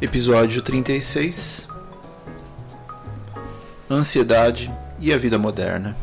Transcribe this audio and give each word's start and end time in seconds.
Episódio 0.00 0.62
36 0.62 1.68
Ansiedade 3.90 4.70
e 5.00 5.12
a 5.12 5.18
vida 5.18 5.36
moderna. 5.36 5.96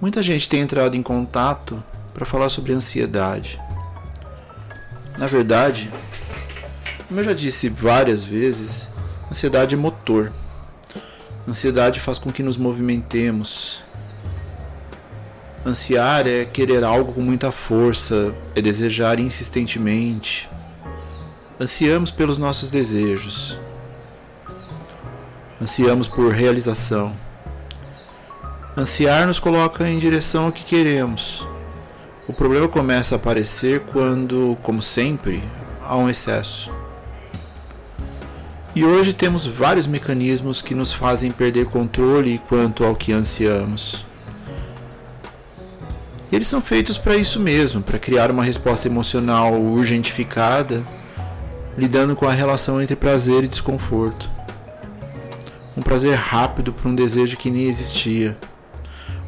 Muita 0.00 0.22
gente 0.22 0.48
tem 0.48 0.60
entrado 0.60 0.96
em 0.96 1.02
contato 1.02 1.82
para 2.14 2.24
falar 2.24 2.48
sobre 2.48 2.72
ansiedade. 2.72 3.60
Na 5.18 5.26
verdade, 5.26 5.90
como 7.08 7.18
eu 7.18 7.24
já 7.24 7.32
disse 7.32 7.68
várias 7.68 8.24
vezes, 8.24 8.88
ansiedade 9.28 9.74
é 9.74 9.78
motor. 9.78 10.32
Ansiedade 11.48 11.98
faz 11.98 12.18
com 12.18 12.30
que 12.30 12.44
nos 12.44 12.56
movimentemos. 12.56 13.82
Ansiar 15.66 16.28
é 16.28 16.44
querer 16.44 16.84
algo 16.84 17.12
com 17.14 17.20
muita 17.20 17.50
força, 17.50 18.32
é 18.54 18.62
desejar 18.62 19.18
insistentemente 19.18 20.48
Ansiamos 21.62 22.10
pelos 22.10 22.38
nossos 22.38 22.70
desejos. 22.70 23.60
Ansiamos 25.60 26.06
por 26.06 26.32
realização. 26.32 27.14
Ansiar 28.74 29.26
nos 29.26 29.38
coloca 29.38 29.86
em 29.86 29.98
direção 29.98 30.46
ao 30.46 30.52
que 30.52 30.64
queremos. 30.64 31.46
O 32.26 32.32
problema 32.32 32.66
começa 32.66 33.14
a 33.14 33.16
aparecer 33.16 33.80
quando, 33.92 34.56
como 34.62 34.80
sempre, 34.80 35.44
há 35.86 35.94
um 35.98 36.08
excesso. 36.08 36.72
E 38.74 38.82
hoje 38.82 39.12
temos 39.12 39.44
vários 39.44 39.86
mecanismos 39.86 40.62
que 40.62 40.74
nos 40.74 40.94
fazem 40.94 41.30
perder 41.30 41.66
controle 41.66 42.40
quanto 42.48 42.86
ao 42.86 42.96
que 42.96 43.12
ansiamos. 43.12 44.06
Eles 46.32 46.48
são 46.48 46.62
feitos 46.62 46.96
para 46.96 47.16
isso 47.16 47.38
mesmo, 47.38 47.82
para 47.82 47.98
criar 47.98 48.30
uma 48.30 48.42
resposta 48.44 48.88
emocional 48.88 49.52
urgentificada 49.52 50.82
lidando 51.80 52.14
com 52.14 52.28
a 52.28 52.32
relação 52.32 52.82
entre 52.82 52.94
prazer 52.94 53.42
e 53.42 53.48
desconforto. 53.48 54.28
Um 55.74 55.80
prazer 55.80 56.14
rápido 56.14 56.74
por 56.74 56.86
um 56.86 56.94
desejo 56.94 57.38
que 57.38 57.50
nem 57.50 57.64
existia. 57.64 58.36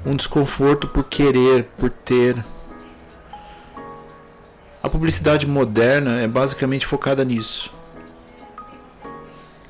Um 0.04 0.14
desconforto 0.14 0.86
por 0.86 1.04
querer, 1.04 1.64
por 1.78 1.88
ter. 1.88 2.36
A 4.82 4.88
publicidade 4.90 5.46
moderna 5.46 6.20
é 6.20 6.28
basicamente 6.28 6.86
focada 6.86 7.24
nisso. 7.24 7.72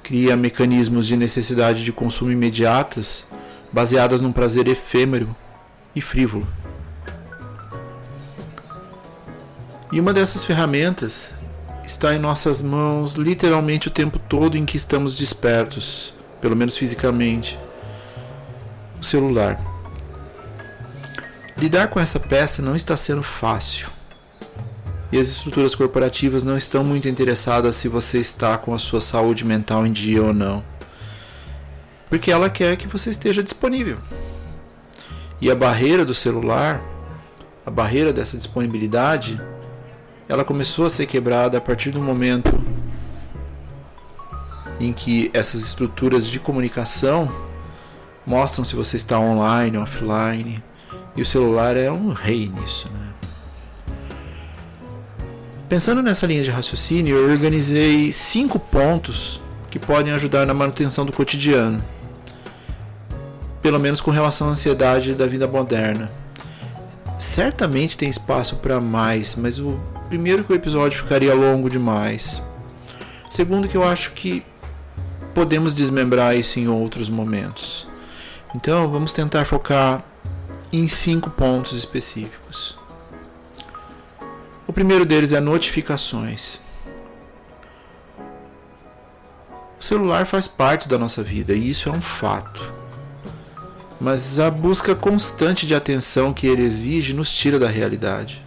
Cria 0.02 0.36
mecanismos 0.36 1.06
de 1.06 1.16
necessidade 1.16 1.84
de 1.84 1.92
consumo 1.92 2.32
imediatas 2.32 3.28
baseadas 3.70 4.20
num 4.20 4.32
prazer 4.32 4.66
efêmero 4.66 5.36
e 5.94 6.00
frívolo. 6.00 6.48
E 9.92 10.00
uma 10.00 10.12
dessas 10.12 10.42
ferramentas 10.42 11.32
está 11.84 12.14
em 12.14 12.18
nossas 12.18 12.60
mãos 12.60 13.14
literalmente 13.14 13.88
o 13.88 13.90
tempo 13.90 14.18
todo 14.18 14.56
em 14.56 14.64
que 14.64 14.76
estamos 14.76 15.16
despertos, 15.16 16.14
pelo 16.40 16.56
menos 16.56 16.76
fisicamente. 16.76 17.58
O 19.00 19.04
celular. 19.04 19.60
Lidar 21.56 21.88
com 21.88 22.00
essa 22.00 22.18
peça 22.18 22.62
não 22.62 22.74
está 22.74 22.96
sendo 22.96 23.22
fácil. 23.22 23.88
E 25.10 25.18
as 25.18 25.28
estruturas 25.28 25.74
corporativas 25.74 26.42
não 26.42 26.56
estão 26.56 26.82
muito 26.82 27.08
interessadas 27.08 27.76
se 27.76 27.86
você 27.86 28.18
está 28.18 28.56
com 28.56 28.74
a 28.74 28.78
sua 28.78 29.00
saúde 29.00 29.44
mental 29.44 29.86
em 29.86 29.92
dia 29.92 30.22
ou 30.22 30.32
não. 30.32 30.64
Porque 32.08 32.30
ela 32.30 32.48
quer 32.48 32.76
que 32.76 32.86
você 32.86 33.10
esteja 33.10 33.42
disponível. 33.42 33.98
E 35.40 35.50
a 35.50 35.54
barreira 35.54 36.04
do 36.04 36.14
celular, 36.14 36.80
a 37.66 37.70
barreira 37.70 38.12
dessa 38.12 38.36
disponibilidade, 38.36 39.40
ela 40.32 40.46
começou 40.46 40.86
a 40.86 40.90
ser 40.90 41.04
quebrada 41.04 41.58
a 41.58 41.60
partir 41.60 41.90
do 41.90 42.00
momento 42.00 42.58
em 44.80 44.90
que 44.90 45.30
essas 45.34 45.60
estruturas 45.60 46.26
de 46.26 46.40
comunicação 46.40 47.30
mostram 48.24 48.64
se 48.64 48.74
você 48.74 48.96
está 48.96 49.20
online 49.20 49.76
offline. 49.76 50.64
E 51.14 51.20
o 51.20 51.26
celular 51.26 51.76
é 51.76 51.92
um 51.92 52.08
rei 52.08 52.48
nisso. 52.48 52.88
Né? 52.90 53.12
Pensando 55.68 56.02
nessa 56.02 56.26
linha 56.26 56.42
de 56.42 56.50
raciocínio, 56.50 57.14
eu 57.14 57.30
organizei 57.30 58.10
cinco 58.10 58.58
pontos 58.58 59.38
que 59.70 59.78
podem 59.78 60.14
ajudar 60.14 60.46
na 60.46 60.54
manutenção 60.54 61.04
do 61.04 61.12
cotidiano, 61.12 61.84
pelo 63.60 63.78
menos 63.78 64.00
com 64.00 64.10
relação 64.10 64.48
à 64.48 64.52
ansiedade 64.52 65.14
da 65.14 65.26
vida 65.26 65.46
moderna. 65.46 66.21
Certamente 67.22 67.96
tem 67.96 68.10
espaço 68.10 68.56
para 68.56 68.80
mais, 68.80 69.36
mas 69.36 69.58
o 69.58 69.80
Primeiro, 70.12 70.44
que 70.44 70.52
o 70.52 70.54
episódio 70.54 70.98
ficaria 70.98 71.32
longo 71.34 71.70
demais. 71.70 72.46
Segundo, 73.30 73.66
que 73.66 73.74
eu 73.74 73.82
acho 73.82 74.12
que 74.12 74.44
podemos 75.34 75.74
desmembrar 75.74 76.36
isso 76.36 76.60
em 76.60 76.68
outros 76.68 77.08
momentos. 77.08 77.88
Então, 78.54 78.90
vamos 78.90 79.10
tentar 79.14 79.46
focar 79.46 80.04
em 80.70 80.86
cinco 80.86 81.30
pontos 81.30 81.72
específicos. 81.72 82.76
O 84.66 84.72
primeiro 84.74 85.06
deles 85.06 85.32
é 85.32 85.40
notificações. 85.40 86.60
O 89.80 89.82
celular 89.82 90.26
faz 90.26 90.46
parte 90.46 90.86
da 90.86 90.98
nossa 90.98 91.22
vida 91.22 91.54
e 91.54 91.70
isso 91.70 91.88
é 91.88 91.92
um 91.92 92.02
fato. 92.02 92.81
Mas 94.02 94.40
a 94.40 94.50
busca 94.50 94.96
constante 94.96 95.64
de 95.64 95.76
atenção 95.76 96.34
que 96.34 96.44
ele 96.44 96.62
exige 96.62 97.14
nos 97.14 97.32
tira 97.32 97.56
da 97.56 97.68
realidade 97.68 98.42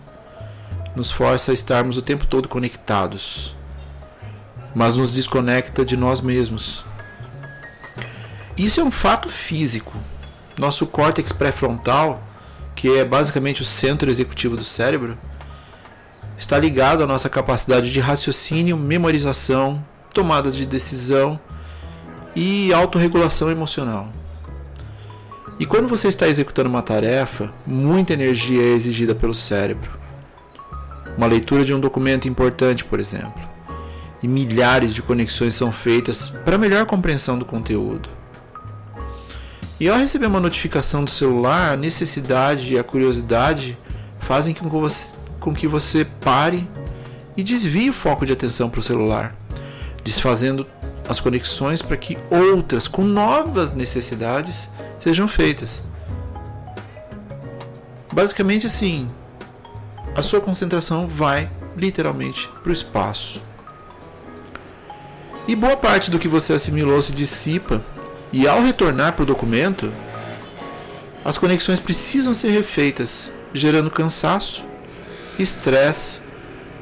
nos 0.95 1.11
força 1.11 1.51
a 1.51 1.53
estarmos 1.53 1.97
o 1.97 2.01
tempo 2.01 2.25
todo 2.25 2.47
conectados, 2.47 3.55
mas 4.73 4.95
nos 4.95 5.13
desconecta 5.13 5.83
de 5.83 5.97
nós 5.97 6.21
mesmos. 6.21 6.85
Isso 8.57 8.79
é 8.79 8.83
um 8.83 8.91
fato 8.91 9.29
físico. 9.29 9.93
Nosso 10.57 10.87
córtex 10.87 11.33
pré-frontal, 11.33 12.23
que 12.75 12.97
é 12.97 13.03
basicamente 13.03 13.61
o 13.61 13.65
centro 13.65 14.09
executivo 14.09 14.55
do 14.55 14.63
cérebro, 14.63 15.17
está 16.37 16.57
ligado 16.57 17.03
à 17.03 17.07
nossa 17.07 17.29
capacidade 17.29 17.91
de 17.91 17.99
raciocínio, 17.99 18.77
memorização, 18.77 19.83
tomadas 20.13 20.55
de 20.55 20.65
decisão 20.65 21.39
e 22.33 22.73
autorregulação 22.73 23.51
emocional. 23.51 24.09
E 25.59 25.65
quando 25.65 25.87
você 25.87 26.07
está 26.07 26.27
executando 26.27 26.69
uma 26.69 26.81
tarefa, 26.81 27.53
muita 27.65 28.13
energia 28.13 28.61
é 28.61 28.73
exigida 28.73 29.15
pelo 29.15 29.33
cérebro 29.33 30.05
uma 31.17 31.27
leitura 31.27 31.63
de 31.63 31.73
um 31.73 31.79
documento 31.79 32.27
importante, 32.27 32.83
por 32.83 32.99
exemplo. 32.99 33.41
E 34.21 34.27
milhares 34.27 34.93
de 34.93 35.01
conexões 35.01 35.55
são 35.55 35.71
feitas 35.71 36.29
para 36.43 36.57
melhor 36.57 36.85
compreensão 36.85 37.37
do 37.37 37.45
conteúdo. 37.45 38.09
E 39.79 39.89
ao 39.89 39.97
receber 39.97 40.25
uma 40.25 40.39
notificação 40.39 41.03
do 41.03 41.11
celular, 41.11 41.73
a 41.73 41.77
necessidade 41.77 42.73
e 42.73 42.79
a 42.79 42.83
curiosidade 42.83 43.77
fazem 44.19 44.53
com 44.53 44.69
que 44.69 44.75
você, 44.75 45.15
com 45.39 45.53
que 45.53 45.67
você 45.67 46.05
pare 46.05 46.67
e 47.35 47.43
desvie 47.43 47.89
o 47.89 47.93
foco 47.93 48.25
de 48.25 48.31
atenção 48.31 48.69
para 48.69 48.79
o 48.79 48.83
celular, 48.83 49.35
desfazendo 50.03 50.65
as 51.07 51.19
conexões 51.19 51.81
para 51.81 51.97
que 51.97 52.17
outras 52.29 52.87
com 52.87 53.03
novas 53.03 53.73
necessidades 53.73 54.69
sejam 54.99 55.27
feitas. 55.27 55.81
Basicamente 58.11 58.65
assim, 58.65 59.09
a 60.15 60.23
sua 60.23 60.39
concentração 60.41 61.07
vai 61.07 61.49
literalmente 61.75 62.49
para 62.63 62.69
o 62.69 62.73
espaço. 62.73 63.41
E 65.47 65.55
boa 65.55 65.77
parte 65.77 66.09
do 66.09 66.17
que 66.17 66.27
você 66.27 66.53
assimilou 66.53 67.01
se 67.01 67.11
dissipa, 67.11 67.83
e 68.31 68.47
ao 68.47 68.61
retornar 68.61 69.13
para 69.13 69.23
o 69.23 69.25
documento, 69.25 69.91
as 71.23 71.37
conexões 71.37 71.79
precisam 71.79 72.33
ser 72.33 72.49
refeitas, 72.49 73.31
gerando 73.53 73.91
cansaço, 73.91 74.63
estresse 75.37 76.21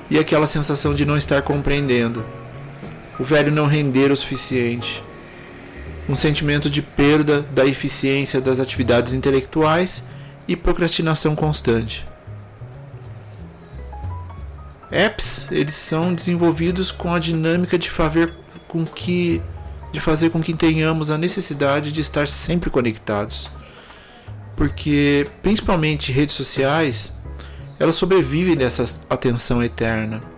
e 0.09 0.17
aquela 0.17 0.47
sensação 0.47 0.93
de 0.93 1.05
não 1.05 1.17
estar 1.17 1.41
compreendendo, 1.41 2.23
o 3.19 3.23
velho 3.23 3.51
não 3.51 3.67
render 3.67 4.11
o 4.11 4.15
suficiente, 4.15 5.03
um 6.07 6.15
sentimento 6.15 6.69
de 6.69 6.81
perda 6.81 7.41
da 7.41 7.65
eficiência 7.65 8.41
das 8.41 8.59
atividades 8.59 9.13
intelectuais 9.13 10.03
e 10.47 10.55
procrastinação 10.55 11.35
constante. 11.35 12.05
Apps, 14.91 15.47
eles 15.51 15.73
são 15.73 16.13
desenvolvidos 16.13 16.91
com 16.91 17.13
a 17.13 17.19
dinâmica 17.19 17.79
de 17.79 17.89
fazer 17.89 18.33
com 18.67 18.85
que 18.85 19.41
de 19.91 19.99
fazer 19.99 20.31
com 20.31 20.41
que 20.41 20.55
tenhamos 20.55 21.11
a 21.11 21.17
necessidade 21.19 21.91
de 21.91 22.01
estar 22.01 22.27
sempre 22.27 22.71
conectados. 22.71 23.47
Porque 24.55 25.27
principalmente 25.43 26.11
redes 26.11 26.33
sociais, 26.33 27.15
elas 27.79 27.95
sobrevivem 27.95 28.55
dessa 28.55 29.01
atenção 29.07 29.61
eterna. 29.61 30.32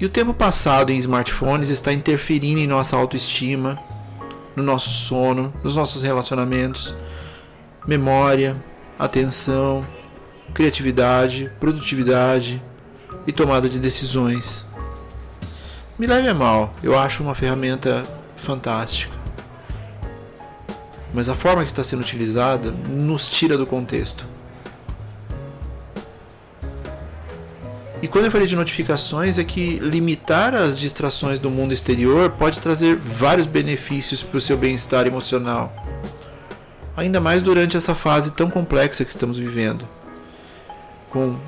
E 0.00 0.04
o 0.04 0.08
tempo 0.08 0.32
passado 0.32 0.90
em 0.90 0.96
smartphones 0.98 1.70
está 1.70 1.92
interferindo 1.92 2.60
em 2.60 2.68
nossa 2.68 2.96
autoestima, 2.96 3.76
no 4.54 4.62
nosso 4.62 4.90
sono, 4.90 5.52
nos 5.64 5.74
nossos 5.74 6.02
relacionamentos, 6.02 6.94
memória, 7.84 8.56
atenção, 8.96 9.84
criatividade, 10.54 11.50
produtividade 11.58 12.62
e 13.26 13.32
tomada 13.32 13.68
de 13.68 13.80
decisões. 13.80 14.64
Me 15.98 16.06
leve 16.06 16.28
a 16.28 16.34
mal, 16.34 16.72
eu 16.80 16.96
acho 16.96 17.24
uma 17.24 17.34
ferramenta 17.34 18.04
fantástica. 18.36 19.12
Mas 21.12 21.28
a 21.28 21.34
forma 21.34 21.64
que 21.64 21.70
está 21.72 21.82
sendo 21.82 22.02
utilizada 22.02 22.70
nos 22.70 23.28
tira 23.28 23.58
do 23.58 23.66
contexto. 23.66 24.24
E 28.00 28.06
quando 28.06 28.26
eu 28.26 28.30
falei 28.30 28.46
de 28.46 28.54
notificações, 28.54 29.38
é 29.38 29.44
que 29.44 29.78
limitar 29.80 30.54
as 30.54 30.78
distrações 30.78 31.38
do 31.40 31.50
mundo 31.50 31.74
exterior 31.74 32.30
pode 32.30 32.60
trazer 32.60 32.94
vários 32.94 33.44
benefícios 33.44 34.22
para 34.22 34.38
o 34.38 34.40
seu 34.40 34.56
bem-estar 34.56 35.06
emocional. 35.06 35.72
Ainda 36.96 37.20
mais 37.20 37.42
durante 37.42 37.76
essa 37.76 37.94
fase 37.94 38.30
tão 38.32 38.48
complexa 38.48 39.04
que 39.04 39.10
estamos 39.10 39.36
vivendo. 39.36 39.88
Com 41.10 41.38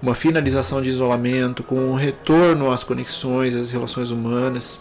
uma 0.00 0.14
finalização 0.14 0.80
de 0.80 0.88
isolamento, 0.88 1.64
com 1.64 1.76
um 1.76 1.94
retorno 1.94 2.70
às 2.70 2.84
conexões, 2.84 3.56
às 3.56 3.72
relações 3.72 4.10
humanas. 4.10 4.78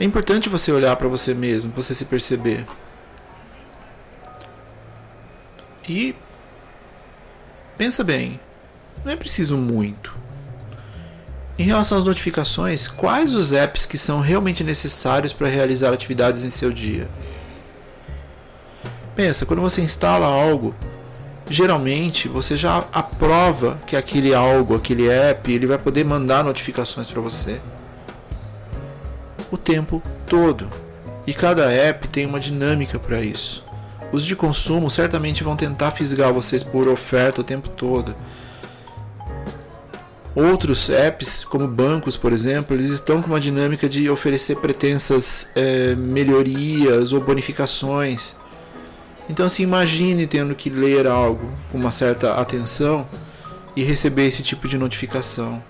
É 0.00 0.04
importante 0.04 0.48
você 0.48 0.72
olhar 0.72 0.96
para 0.96 1.06
você 1.06 1.32
mesmo, 1.34 1.72
você 1.74 1.94
se 1.94 2.06
perceber. 2.06 2.66
E 5.88 6.16
pensa 7.78 8.02
bem, 8.02 8.40
não 9.06 9.12
é 9.12 9.16
preciso 9.16 9.56
muito. 9.56 10.12
Em 11.56 11.62
relação 11.62 11.96
às 11.96 12.02
notificações, 12.02 12.88
quais 12.88 13.32
os 13.32 13.52
apps 13.52 13.86
que 13.86 13.96
são 13.96 14.20
realmente 14.20 14.64
necessários 14.64 15.32
para 15.32 15.46
realizar 15.46 15.92
atividades 15.92 16.42
em 16.42 16.50
seu 16.50 16.72
dia? 16.72 17.08
Pensa, 19.14 19.46
quando 19.46 19.62
você 19.62 19.80
instala 19.80 20.26
algo, 20.26 20.74
geralmente 21.48 22.26
você 22.26 22.56
já 22.56 22.84
aprova 22.92 23.78
que 23.86 23.94
aquele 23.94 24.34
algo, 24.34 24.74
aquele 24.74 25.08
app, 25.08 25.52
ele 25.52 25.68
vai 25.68 25.78
poder 25.78 26.04
mandar 26.04 26.42
notificações 26.42 27.06
para 27.06 27.20
você 27.20 27.60
o 29.52 29.56
tempo 29.56 30.02
todo. 30.26 30.68
E 31.24 31.32
cada 31.32 31.70
app 31.70 32.08
tem 32.08 32.26
uma 32.26 32.40
dinâmica 32.40 32.98
para 32.98 33.22
isso. 33.22 33.64
Os 34.10 34.24
de 34.24 34.34
consumo 34.34 34.90
certamente 34.90 35.44
vão 35.44 35.54
tentar 35.54 35.92
fisgar 35.92 36.32
vocês 36.32 36.64
por 36.64 36.88
oferta 36.88 37.40
o 37.40 37.44
tempo 37.44 37.68
todo. 37.68 38.16
Outros 40.36 40.90
apps, 40.90 41.44
como 41.44 41.66
bancos, 41.66 42.14
por 42.14 42.30
exemplo, 42.30 42.76
eles 42.76 42.90
estão 42.90 43.22
com 43.22 43.28
uma 43.28 43.40
dinâmica 43.40 43.88
de 43.88 44.10
oferecer 44.10 44.56
pretensas 44.56 45.50
é, 45.56 45.94
melhorias 45.94 47.10
ou 47.14 47.22
bonificações. 47.22 48.36
Então 49.30 49.48
se 49.48 49.62
imagine 49.62 50.26
tendo 50.26 50.54
que 50.54 50.68
ler 50.68 51.06
algo 51.06 51.50
com 51.72 51.78
uma 51.78 51.90
certa 51.90 52.34
atenção 52.34 53.08
e 53.74 53.82
receber 53.82 54.26
esse 54.26 54.42
tipo 54.42 54.68
de 54.68 54.76
notificação. 54.76 55.64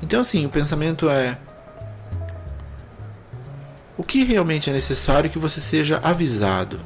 Então 0.00 0.20
assim, 0.20 0.46
o 0.46 0.48
pensamento 0.48 1.10
é 1.10 1.36
o 3.98 4.04
que 4.04 4.22
realmente 4.22 4.70
é 4.70 4.72
necessário 4.72 5.28
que 5.28 5.38
você 5.38 5.60
seja 5.60 5.98
avisado? 6.00 6.80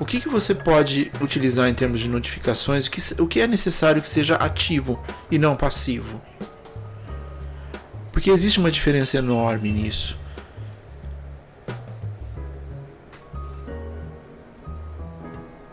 O 0.00 0.04
que, 0.04 0.20
que 0.20 0.28
você 0.28 0.54
pode 0.54 1.10
utilizar 1.20 1.68
em 1.68 1.74
termos 1.74 1.98
de 1.98 2.08
notificações? 2.08 2.86
O 2.86 2.90
que, 2.90 3.00
o 3.20 3.26
que 3.26 3.40
é 3.40 3.46
necessário 3.46 4.00
que 4.00 4.08
seja 4.08 4.36
ativo 4.36 5.02
e 5.30 5.38
não 5.38 5.56
passivo? 5.56 6.22
Porque 8.12 8.30
existe 8.30 8.60
uma 8.60 8.70
diferença 8.70 9.18
enorme 9.18 9.72
nisso. 9.72 10.16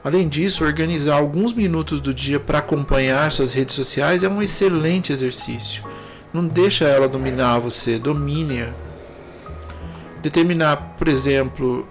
Além 0.03 0.27
disso, 0.27 0.63
organizar 0.63 1.15
alguns 1.15 1.51
minutos 1.53 1.99
do 1.99 2.13
dia 2.13 2.39
para 2.39 2.59
acompanhar 2.59 3.31
suas 3.31 3.53
redes 3.53 3.75
sociais 3.75 4.21
é 4.21 4.29
um 4.29 4.41
excelente 4.41 5.11
exercício. 5.11 5.83
Não 6.31 6.47
deixa 6.47 6.85
ela 6.85 7.07
dominar 7.07 7.57
você, 7.57 7.97
domine-a. 7.97 8.71
Determinar, 10.21 10.95
por 10.97 11.07
exemplo, 11.07 11.87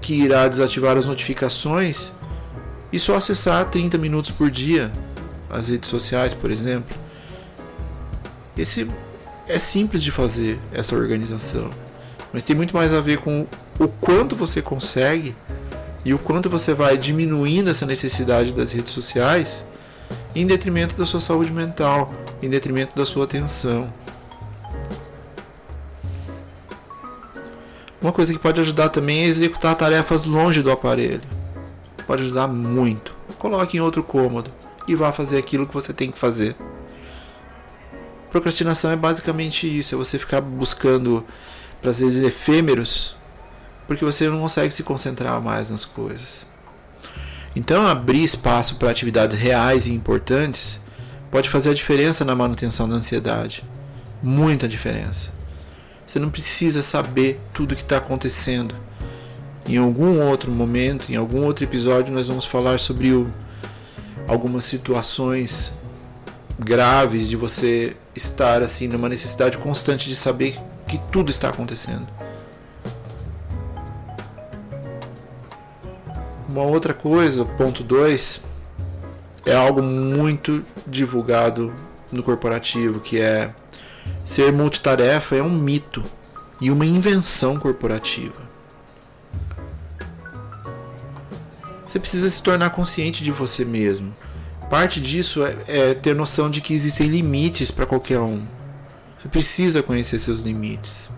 que 0.00 0.14
irá 0.14 0.46
desativar 0.46 0.96
as 0.96 1.04
notificações 1.04 2.12
e 2.92 2.98
só 2.98 3.16
acessar 3.16 3.64
30 3.66 3.98
minutos 3.98 4.30
por 4.30 4.50
dia 4.50 4.90
as 5.50 5.68
redes 5.68 5.88
sociais, 5.88 6.34
por 6.34 6.50
exemplo. 6.50 6.96
Esse 8.56 8.88
é 9.46 9.58
simples 9.58 10.02
de 10.02 10.10
fazer 10.10 10.58
essa 10.72 10.94
organização, 10.94 11.70
mas 12.32 12.42
tem 12.42 12.54
muito 12.54 12.74
mais 12.74 12.92
a 12.92 13.00
ver 13.00 13.18
com 13.18 13.46
o 13.78 13.88
quanto 13.88 14.36
você 14.36 14.60
consegue 14.60 15.34
e 16.04 16.12
o 16.12 16.18
quanto 16.18 16.50
você 16.50 16.74
vai 16.74 16.98
diminuindo 16.98 17.70
essa 17.70 17.86
necessidade 17.86 18.52
das 18.52 18.72
redes 18.72 18.92
sociais 18.92 19.64
em 20.34 20.46
detrimento 20.46 20.96
da 20.96 21.06
sua 21.06 21.20
saúde 21.20 21.50
mental, 21.50 22.12
em 22.42 22.48
detrimento 22.48 22.94
da 22.94 23.06
sua 23.06 23.24
atenção. 23.24 23.92
Uma 28.00 28.12
coisa 28.12 28.32
que 28.32 28.38
pode 28.38 28.60
ajudar 28.60 28.90
também 28.90 29.22
é 29.22 29.26
executar 29.26 29.74
tarefas 29.74 30.24
longe 30.24 30.62
do 30.62 30.70
aparelho. 30.70 31.22
Pode 32.06 32.22
ajudar 32.22 32.46
muito. 32.46 33.16
Coloque 33.38 33.76
em 33.76 33.80
outro 33.80 34.02
cômodo 34.02 34.50
e 34.86 34.94
vá 34.94 35.12
fazer 35.12 35.36
aquilo 35.36 35.66
que 35.66 35.74
você 35.74 35.92
tem 35.92 36.10
que 36.10 36.18
fazer. 36.18 36.56
Procrastinação 38.30 38.90
é 38.90 38.96
basicamente 38.96 39.66
isso, 39.66 39.94
é 39.94 39.98
você 39.98 40.18
ficar 40.18 40.40
buscando 40.40 41.24
prazeres 41.80 42.18
efêmeros 42.18 43.16
porque 43.86 44.04
você 44.04 44.28
não 44.28 44.40
consegue 44.40 44.72
se 44.72 44.82
concentrar 44.82 45.40
mais 45.40 45.70
nas 45.70 45.84
coisas. 45.84 46.46
Então, 47.56 47.86
abrir 47.86 48.22
espaço 48.22 48.76
para 48.76 48.90
atividades 48.90 49.36
reais 49.36 49.86
e 49.86 49.94
importantes 49.94 50.78
pode 51.30 51.48
fazer 51.48 51.70
a 51.70 51.74
diferença 51.74 52.24
na 52.24 52.34
manutenção 52.34 52.88
da 52.88 52.96
ansiedade. 52.96 53.64
Muita 54.22 54.68
diferença. 54.68 55.37
Você 56.08 56.18
não 56.18 56.30
precisa 56.30 56.80
saber 56.80 57.38
tudo 57.52 57.72
o 57.72 57.76
que 57.76 57.82
está 57.82 57.98
acontecendo. 57.98 58.74
Em 59.66 59.76
algum 59.76 60.22
outro 60.26 60.50
momento, 60.50 61.12
em 61.12 61.16
algum 61.16 61.44
outro 61.44 61.64
episódio, 61.64 62.14
nós 62.14 62.28
vamos 62.28 62.46
falar 62.46 62.80
sobre 62.80 63.12
o, 63.12 63.30
algumas 64.26 64.64
situações 64.64 65.74
graves 66.58 67.28
de 67.28 67.36
você 67.36 67.94
estar 68.16 68.62
assim 68.62 68.88
numa 68.88 69.06
necessidade 69.06 69.58
constante 69.58 70.08
de 70.08 70.16
saber 70.16 70.58
que 70.86 70.98
tudo 71.12 71.30
está 71.30 71.50
acontecendo. 71.50 72.06
Uma 76.48 76.62
outra 76.62 76.94
coisa, 76.94 77.44
ponto 77.44 77.84
2, 77.84 78.44
é 79.44 79.54
algo 79.54 79.82
muito 79.82 80.64
divulgado 80.86 81.70
no 82.10 82.22
corporativo, 82.22 82.98
que 82.98 83.20
é 83.20 83.52
ser 84.28 84.52
multitarefa 84.52 85.36
é 85.36 85.42
um 85.42 85.48
mito 85.48 86.04
e 86.60 86.70
uma 86.70 86.84
invenção 86.84 87.58
corporativa. 87.58 88.42
Você 91.86 91.98
precisa 91.98 92.28
se 92.28 92.42
tornar 92.42 92.68
consciente 92.68 93.24
de 93.24 93.30
você 93.32 93.64
mesmo. 93.64 94.14
Parte 94.68 95.00
disso 95.00 95.42
é, 95.42 95.56
é 95.66 95.94
ter 95.94 96.14
noção 96.14 96.50
de 96.50 96.60
que 96.60 96.74
existem 96.74 97.06
limites 97.06 97.70
para 97.70 97.86
qualquer 97.86 98.20
um. 98.20 98.46
Você 99.16 99.28
precisa 99.28 99.82
conhecer 99.82 100.18
seus 100.18 100.42
limites. 100.42 101.08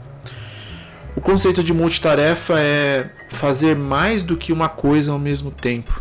O 1.17 1.21
conceito 1.21 1.65
de 1.65 1.75
multitarefa 1.75 2.61
é 2.61 3.11
fazer 3.31 3.75
mais 3.75 4.23
do 4.23 4.37
que 4.37 4.53
uma 4.53 4.69
coisa 4.69 5.11
ao 5.11 5.19
mesmo 5.19 5.51
tempo, 5.51 6.01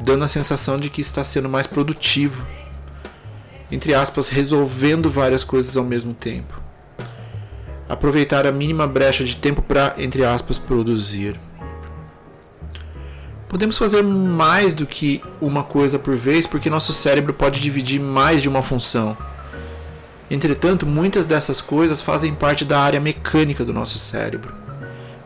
dando 0.00 0.22
a 0.22 0.28
sensação 0.28 0.78
de 0.78 0.88
que 0.88 1.00
está 1.00 1.24
sendo 1.24 1.48
mais 1.48 1.66
produtivo. 1.66 2.46
Entre 3.72 3.94
aspas, 3.94 4.28
resolvendo 4.28 5.10
várias 5.10 5.42
coisas 5.42 5.78
ao 5.78 5.82
mesmo 5.82 6.12
tempo. 6.12 6.60
Aproveitar 7.88 8.46
a 8.46 8.52
mínima 8.52 8.86
brecha 8.86 9.24
de 9.24 9.34
tempo 9.34 9.62
para, 9.62 9.94
entre 9.96 10.22
aspas, 10.22 10.58
produzir. 10.58 11.40
Podemos 13.48 13.78
fazer 13.78 14.02
mais 14.02 14.74
do 14.74 14.86
que 14.86 15.22
uma 15.40 15.62
coisa 15.62 15.98
por 15.98 16.14
vez 16.16 16.46
porque 16.46 16.68
nosso 16.68 16.92
cérebro 16.92 17.32
pode 17.32 17.60
dividir 17.60 17.98
mais 17.98 18.42
de 18.42 18.48
uma 18.48 18.62
função. 18.62 19.16
Entretanto, 20.30 20.86
muitas 20.86 21.24
dessas 21.24 21.62
coisas 21.62 22.02
fazem 22.02 22.34
parte 22.34 22.66
da 22.66 22.78
área 22.78 23.00
mecânica 23.00 23.64
do 23.64 23.72
nosso 23.72 23.98
cérebro. 23.98 24.54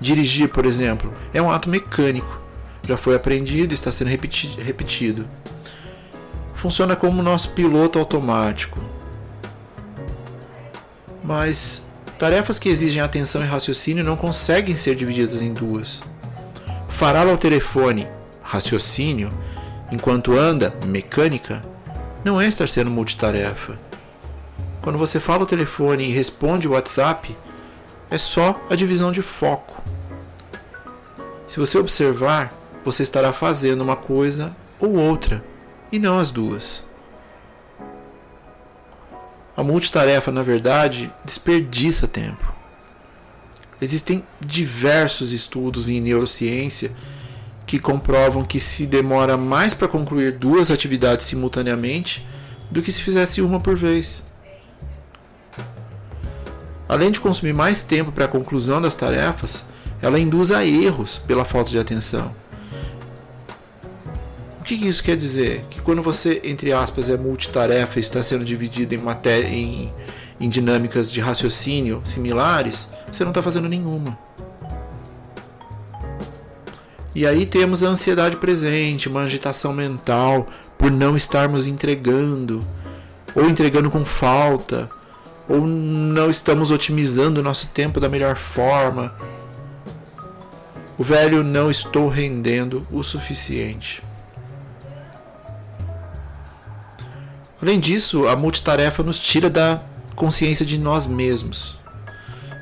Dirigir, 0.01 0.49
por 0.51 0.67
exemplo, 0.67 1.13
é 1.35 1.43
um 1.43 1.51
ato 1.51 1.69
mecânico. 1.69 2.41
Já 2.87 2.97
foi 2.97 3.17
aprendido 3.17 3.73
e 3.73 3.75
está 3.75 3.91
sendo 3.91 4.09
repeti 4.09 4.57
repetido. 4.61 5.27
Funciona 6.57 6.97
como 6.97 7.23
nosso 7.23 7.51
piloto 7.51 7.99
automático. 7.99 8.81
Mas 11.23 11.87
tarefas 12.19 12.59
que 12.59 12.69
exigem 12.69 13.03
atenção 13.03 13.43
e 13.43 13.47
raciocínio 13.47 14.05
não 14.05 14.17
conseguem 14.17 14.77
ser 14.77 14.95
divididas 14.97 15.41
em 15.41 15.53
duas. 15.53 16.03
Falar 16.89 17.27
ao 17.27 17.37
telefone, 17.37 18.09
raciocínio, 18.43 19.29
enquanto 19.91 20.37
anda, 20.37 20.75
mecânica, 20.87 21.63
não 22.25 22.41
é 22.41 22.49
estar 22.49 22.69
sendo 22.69 22.91
multitarefa. 22.91 23.79
Quando 24.83 24.99
você 24.99 25.21
fala 25.21 25.41
ao 25.41 25.47
telefone 25.47 26.05
e 26.05 26.13
responde 26.13 26.67
o 26.67 26.73
WhatsApp, 26.73 27.37
é 28.11 28.19
só 28.19 28.61
a 28.71 28.77
divisão 28.77 29.11
de 29.13 29.21
foco. 29.21 29.83
Se 31.47 31.59
você 31.59 31.77
observar, 31.79 32.53
você 32.85 33.03
estará 33.03 33.33
fazendo 33.33 33.83
uma 33.83 33.97
coisa 33.97 34.55
ou 34.79 34.97
outra, 34.97 35.43
e 35.97 35.99
não 35.99 36.19
as 36.19 36.31
duas. 36.31 36.85
A 39.57 39.63
multitarefa, 39.63 40.31
na 40.31 40.43
verdade, 40.43 41.11
desperdiça 41.25 42.07
tempo. 42.07 42.55
Existem 43.81 44.23
diversos 44.41 45.33
estudos 45.33 45.89
em 45.89 46.01
neurociência 46.01 46.93
que 47.67 47.79
comprovam 47.79 48.45
que 48.45 48.61
se 48.61 48.87
demora 48.87 49.37
mais 49.37 49.75
para 49.75 49.89
concluir 49.89 50.33
duas 50.33 50.71
atividades 50.71 51.27
simultaneamente 51.27 52.25
do 52.71 52.83
que 52.83 52.93
se 52.93 53.03
fizesse 53.03 53.41
uma 53.41 53.59
por 53.59 53.77
vez. 53.77 54.25
Além 56.89 57.11
de 57.11 57.19
consumir 57.19 57.53
mais 57.53 57.83
tempo 57.83 58.13
para 58.13 58.27
a 58.27 58.29
conclusão 58.29 58.81
das 58.81 58.95
tarefas, 58.95 59.65
ela 60.01 60.21
induz 60.21 60.53
a 60.53 60.65
erros 60.65 61.19
pela 61.19 61.45
falta 61.45 61.71
de 61.71 61.79
atenção. 61.79 62.33
O 64.67 64.69
que 64.69 64.75
isso 64.75 65.01
quer 65.01 65.17
dizer? 65.17 65.65
Que 65.71 65.81
quando 65.81 66.03
você, 66.03 66.41
entre 66.43 66.73
aspas, 66.73 67.09
é 67.09 67.17
multitarefa 67.17 67.99
e 67.99 68.01
está 68.01 68.21
sendo 68.21 68.45
dividido 68.45 68.97
em, 68.97 69.01
em, 69.45 69.95
em 70.41 70.49
dinâmicas 70.49 71.13
de 71.13 71.21
raciocínio 71.21 72.03
similares, 72.05 72.91
você 73.07 73.23
não 73.23 73.31
está 73.31 73.41
fazendo 73.41 73.69
nenhuma. 73.69 74.19
E 77.15 77.25
aí 77.25 77.47
temos 77.47 77.85
a 77.85 77.91
ansiedade 77.91 78.39
presente, 78.39 79.09
uma 79.09 79.23
agitação 79.23 79.73
mental 79.73 80.49
por 80.77 80.91
não 80.91 81.17
estarmos 81.17 81.69
entregando, 81.69 82.67
ou 83.37 83.49
entregando 83.49 83.89
com 83.89 84.05
falta, 84.05 84.91
ou 85.49 85.61
não 85.61 86.29
estamos 86.29 86.73
otimizando 86.73 87.39
o 87.39 87.45
nosso 87.45 87.69
tempo 87.69 88.01
da 88.01 88.09
melhor 88.09 88.35
forma. 88.35 89.15
O 90.99 91.05
velho 91.05 91.45
não 91.45 91.71
estou 91.71 92.09
rendendo 92.09 92.85
o 92.91 93.05
suficiente. 93.05 94.03
Além 97.61 97.81
disso, 97.81 98.29
a 98.29 98.37
multitarefa 98.37 99.03
nos 99.03 99.19
tira 99.19 99.49
da 99.49 99.81
consciência 100.15 100.67
de 100.67 100.79
nós 100.79 101.07
mesmos. 101.07 101.79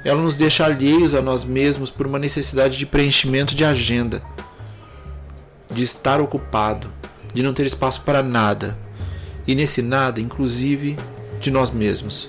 Ela 0.05 0.21
nos 0.21 0.37
deixa 0.37 0.65
alheios 0.65 1.15
a 1.15 1.23
nós 1.23 1.45
mesmos 1.45 1.91
por 1.91 2.07
uma 2.07 2.19
necessidade 2.19 2.79
de 2.79 2.87
preenchimento 2.87 3.55
de 3.55 3.65
agenda, 3.65 4.23
de 5.71 5.83
estar 5.83 6.21
ocupado, 6.21 6.93
de 7.33 7.43
não 7.43 7.53
ter 7.53 7.67
espaço 7.67 8.03
para 8.03 8.23
nada, 8.23 8.77
e 9.47 9.55
nesse 9.55 9.83
nada, 9.83 10.21
inclusive, 10.21 10.97
de 11.41 11.51
nós 11.51 11.71
mesmos. 11.71 12.29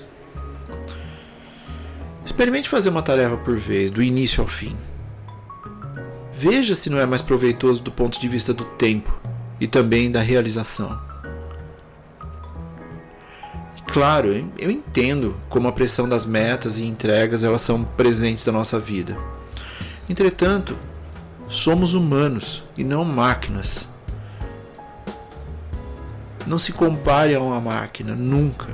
Experimente 2.24 2.68
fazer 2.68 2.88
uma 2.88 3.02
tarefa 3.02 3.36
por 3.36 3.56
vez, 3.56 3.90
do 3.90 4.02
início 4.02 4.42
ao 4.42 4.48
fim. 4.48 4.76
Veja 6.36 6.74
se 6.74 6.90
não 6.90 6.98
é 6.98 7.06
mais 7.06 7.22
proveitoso 7.22 7.82
do 7.82 7.92
ponto 7.92 8.20
de 8.20 8.26
vista 8.26 8.52
do 8.52 8.64
tempo 8.64 9.16
e 9.60 9.66
também 9.68 10.10
da 10.10 10.20
realização. 10.20 11.05
Claro, 13.96 14.28
eu 14.58 14.70
entendo 14.70 15.34
como 15.48 15.68
a 15.68 15.72
pressão 15.72 16.06
das 16.06 16.26
metas 16.26 16.76
e 16.76 16.84
entregas 16.84 17.42
elas 17.42 17.62
são 17.62 17.82
presentes 17.82 18.44
na 18.44 18.52
nossa 18.52 18.78
vida. 18.78 19.16
Entretanto, 20.06 20.76
somos 21.48 21.94
humanos 21.94 22.62
e 22.76 22.84
não 22.84 23.02
máquinas. 23.06 23.88
Não 26.46 26.58
se 26.58 26.74
compare 26.74 27.34
a 27.34 27.40
uma 27.40 27.58
máquina, 27.58 28.14
nunca. 28.14 28.68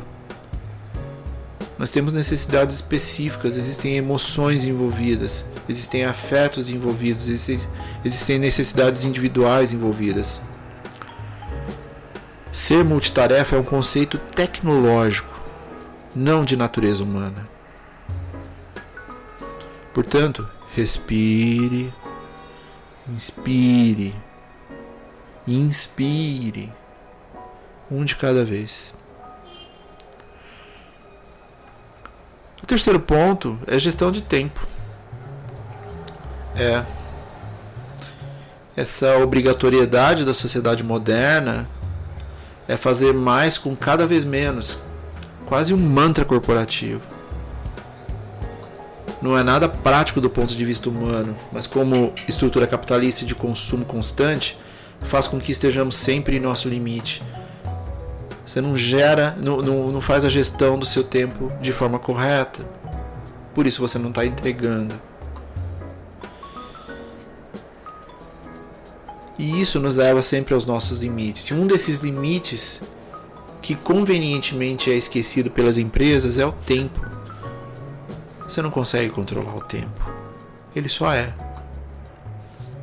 Nós 1.79 1.93
temos 1.93 2.13
necessidades 2.13 2.75
específicas, 2.75 3.57
existem 3.57 3.97
emoções 3.97 4.65
envolvidas, 4.65 5.47
existem 5.69 6.05
afetos 6.05 6.69
envolvidos, 6.69 7.29
existem 7.29 8.41
necessidades 8.41 9.05
individuais 9.05 9.73
envolvidas. 9.73 10.43
Ser 12.63 12.85
multitarefa 12.85 13.57
é 13.57 13.59
um 13.59 13.65
conceito 13.65 14.19
tecnológico, 14.19 15.35
não 16.15 16.45
de 16.45 16.57
natureza 16.57 17.03
humana. 17.03 17.49
Portanto, 19.93 20.49
respire, 20.73 21.93
inspire, 23.09 24.15
inspire, 25.45 26.73
um 27.91 28.05
de 28.05 28.15
cada 28.15 28.45
vez. 28.45 28.95
O 32.63 32.67
terceiro 32.67 33.01
ponto 33.01 33.59
é 33.67 33.77
gestão 33.77 34.13
de 34.13 34.23
tempo. 34.23 34.65
É. 36.55 36.85
Essa 38.77 39.17
obrigatoriedade 39.17 40.25
da 40.25 40.33
sociedade 40.33 40.85
moderna 40.85 41.69
é 42.73 42.77
fazer 42.77 43.13
mais 43.13 43.59
com 43.59 43.77
cada 43.77 44.07
vez 44.07 44.25
menos. 44.25 44.79
Quase 45.47 45.75
um 45.75 45.79
mantra 45.79 46.25
corporativo. 46.25 47.01
Não 49.21 49.37
é 49.39 49.43
nada 49.43 49.69
prático 49.69 50.21
do 50.21 50.31
ponto 50.31 50.57
de 50.57 50.65
vista 50.65 50.89
humano, 50.89 51.37
mas 51.53 51.67
como 51.67 52.13
estrutura 52.27 52.67
capitalista 52.67 53.25
de 53.25 53.35
consumo 53.35 53.85
constante, 53.85 54.59
faz 55.01 55.29
com 55.29 55.39
que 55.41 55.53
estejamos 55.53 55.95
sempre 55.95 56.37
em 56.37 56.41
nosso 56.41 56.69
limite 56.69 57.23
você 58.53 58.61
não 58.61 58.77
gera, 58.77 59.35
não, 59.41 59.63
não, 59.63 59.89
não 59.91 60.01
faz 60.03 60.27
a 60.27 60.29
gestão 60.29 60.79
do 60.79 60.85
seu 60.85 61.03
tempo 61.03 61.51
de 61.61 61.73
forma 61.73 61.99
correta. 61.99 62.63
Por 63.55 63.67
isso 63.67 63.81
você 63.81 63.99
não 63.99 64.11
está 64.11 64.27
entregando. 64.27 64.95
E 69.43 69.61
isso 69.61 69.81
nos 69.81 69.97
leva 69.97 70.23
sempre 70.23 70.55
aos 70.55 70.65
nossos 70.65 71.01
limites. 71.01 71.47
E 71.47 71.53
um 71.53 71.67
desses 71.67 71.99
limites 71.99 72.81
que 73.61 73.75
convenientemente 73.75 74.89
é 74.89 74.95
esquecido 74.95 75.51
pelas 75.51 75.77
empresas 75.77 76.39
é 76.39 76.47
o 76.47 76.53
tempo. 76.53 77.05
Você 78.45 78.63
não 78.63 78.71
consegue 78.71 79.11
controlar 79.11 79.57
o 79.57 79.61
tempo. 79.61 80.13
Ele 80.77 80.89
só 80.89 81.13
é. 81.13 81.35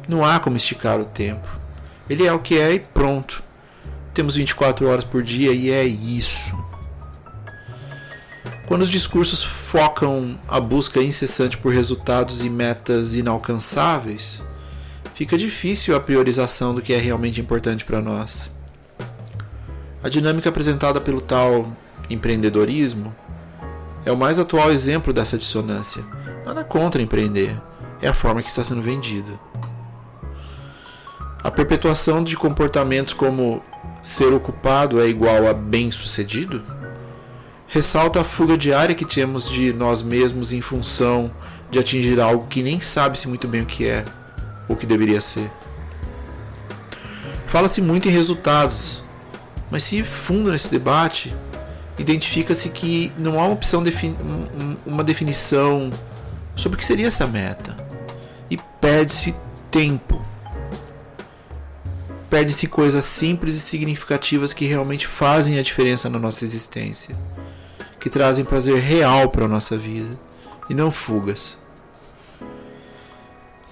Não 0.05 0.25
há 0.25 0.37
como 0.37 0.57
esticar 0.57 0.99
o 0.99 1.05
tempo. 1.05 1.47
Ele 2.09 2.27
é 2.27 2.33
o 2.33 2.39
que 2.39 2.59
é 2.59 2.73
e 2.73 2.79
pronto. 2.79 3.41
Temos 4.13 4.35
24 4.35 4.85
horas 4.85 5.05
por 5.05 5.23
dia 5.23 5.53
e 5.53 5.71
é 5.71 5.85
isso. 5.85 6.61
Quando 8.67 8.81
os 8.81 8.89
discursos 8.89 9.41
focam 9.41 10.37
a 10.45 10.59
busca 10.59 11.01
incessante 11.01 11.57
por 11.57 11.73
resultados 11.73 12.43
e 12.43 12.49
metas 12.49 13.15
inalcançáveis, 13.15 14.41
fica 15.19 15.37
difícil 15.37 15.97
a 15.97 15.99
priorização 15.99 16.73
do 16.73 16.81
que 16.81 16.93
é 16.93 16.97
realmente 16.97 17.41
importante 17.41 17.83
para 17.83 17.99
nós. 17.99 18.53
A 20.01 20.07
dinâmica 20.07 20.47
apresentada 20.47 21.01
pelo 21.01 21.19
tal 21.19 21.75
empreendedorismo 22.09 23.13
é 24.05 24.13
o 24.13 24.15
mais 24.15 24.39
atual 24.39 24.71
exemplo 24.71 25.11
dessa 25.11 25.37
dissonância. 25.37 26.05
Nada 26.45 26.63
contra 26.63 27.01
empreender, 27.01 27.61
é 28.01 28.07
a 28.07 28.13
forma 28.13 28.41
que 28.41 28.47
está 28.47 28.63
sendo 28.63 28.81
vendida. 28.81 29.37
A 31.43 31.51
perpetuação 31.51 32.23
de 32.23 32.37
comportamentos 32.37 33.13
como 33.13 33.61
ser 34.01 34.31
ocupado 34.31 35.01
é 35.01 35.09
igual 35.09 35.47
a 35.47 35.53
bem-sucedido? 35.53 36.63
Ressalta 37.67 38.21
a 38.21 38.23
fuga 38.23 38.57
diária 38.57 38.95
que 38.95 39.03
temos 39.03 39.49
de 39.49 39.73
nós 39.73 40.01
mesmos 40.01 40.53
em 40.53 40.61
função 40.61 41.29
de 41.69 41.77
atingir 41.77 42.21
algo 42.21 42.47
que 42.47 42.63
nem 42.63 42.79
sabe-se 42.79 43.27
muito 43.27 43.49
bem 43.49 43.63
o 43.63 43.65
que 43.65 43.85
é 43.85 44.05
ou 44.69 44.75
que 44.75 44.85
deveria 44.85 45.19
ser. 45.19 45.51
Fala-se 47.47 47.81
muito 47.81 48.07
em 48.07 48.11
resultados, 48.11 49.03
mas 49.69 49.83
se 49.83 50.01
fundo 50.03 50.51
nesse 50.51 50.71
debate, 50.71 51.35
identifica-se 51.97 52.69
que 52.69 53.11
não 53.17 53.37
há 53.37 53.43
uma 53.43 53.53
opção 53.53 53.83
defini 53.83 54.15
uma 54.85 55.03
definição 55.03 55.91
sobre 56.55 56.77
o 56.77 56.79
que 56.79 56.85
seria 56.85 57.07
essa 57.07 57.27
meta 57.27 57.75
e 58.49 58.57
perde-se 58.79 59.35
tempo 59.69 60.29
perde-se 62.29 62.67
coisas 62.67 63.05
simples 63.05 63.55
e 63.55 63.59
significativas 63.59 64.53
que 64.53 64.65
realmente 64.65 65.07
fazem 65.07 65.57
a 65.57 65.63
diferença 65.63 66.09
na 66.09 66.19
nossa 66.19 66.45
existência, 66.45 67.15
que 67.99 68.09
trazem 68.09 68.45
prazer 68.45 68.79
real 68.79 69.29
para 69.29 69.45
a 69.45 69.47
nossa 69.47 69.75
vida 69.75 70.17
e 70.69 70.75
não 70.75 70.91
fugas. 70.91 71.57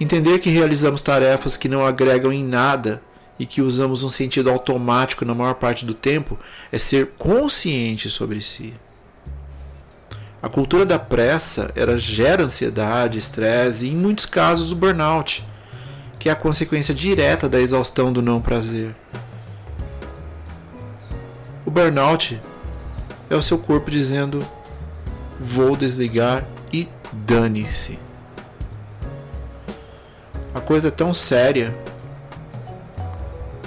Entender 0.00 0.38
que 0.38 0.50
realizamos 0.50 1.02
tarefas 1.02 1.56
que 1.56 1.68
não 1.68 1.84
agregam 1.84 2.32
em 2.32 2.44
nada 2.44 3.02
e 3.38 3.46
que 3.46 3.60
usamos 3.62 4.02
um 4.02 4.08
sentido 4.08 4.50
automático 4.50 5.24
na 5.24 5.34
maior 5.34 5.54
parte 5.54 5.84
do 5.84 5.94
tempo 5.94 6.38
é 6.70 6.78
ser 6.78 7.14
consciente 7.18 8.08
sobre 8.08 8.40
si. 8.40 8.74
A 10.40 10.48
cultura 10.48 10.86
da 10.86 11.00
pressa 11.00 11.72
ela 11.74 11.98
gera 11.98 12.44
ansiedade, 12.44 13.18
estresse 13.18 13.86
e, 13.86 13.90
em 13.90 13.96
muitos 13.96 14.24
casos, 14.24 14.70
o 14.70 14.76
burnout, 14.76 15.44
que 16.18 16.28
é 16.28 16.32
a 16.32 16.36
consequência 16.36 16.94
direta 16.94 17.48
da 17.48 17.60
exaustão 17.60 18.12
do 18.12 18.22
não 18.22 18.40
prazer. 18.40 18.94
O 21.66 21.70
burnout 21.70 22.40
é 23.28 23.34
o 23.34 23.42
seu 23.42 23.58
corpo 23.58 23.90
dizendo: 23.90 24.46
vou 25.40 25.76
desligar 25.76 26.44
e 26.72 26.88
dane-se. 27.12 27.98
A 30.58 30.60
coisa 30.60 30.88
é 30.88 30.90
tão 30.90 31.14
séria 31.14 31.72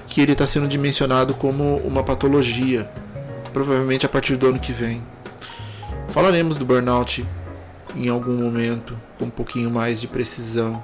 que 0.07 0.19
ele 0.19 0.33
está 0.33 0.45
sendo 0.45 0.67
dimensionado 0.67 1.33
como 1.33 1.77
uma 1.77 2.03
patologia, 2.03 2.91
provavelmente 3.53 4.05
a 4.05 4.09
partir 4.09 4.35
do 4.35 4.47
ano 4.47 4.59
que 4.59 4.73
vem. 4.73 5.01
Falaremos 6.09 6.57
do 6.57 6.65
burnout 6.65 7.25
em 7.95 8.09
algum 8.09 8.33
momento 8.33 8.99
com 9.17 9.23
um 9.23 9.29
pouquinho 9.29 9.71
mais 9.71 10.01
de 10.01 10.07
precisão. 10.07 10.83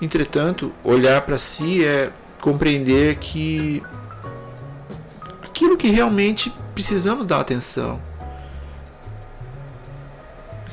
Entretanto, 0.00 0.72
olhar 0.84 1.20
para 1.22 1.36
si 1.38 1.84
é 1.84 2.12
compreender 2.40 3.16
que 3.16 3.82
aquilo 5.42 5.76
que 5.76 5.90
realmente 5.90 6.52
precisamos 6.72 7.26
dar 7.26 7.40
atenção. 7.40 8.00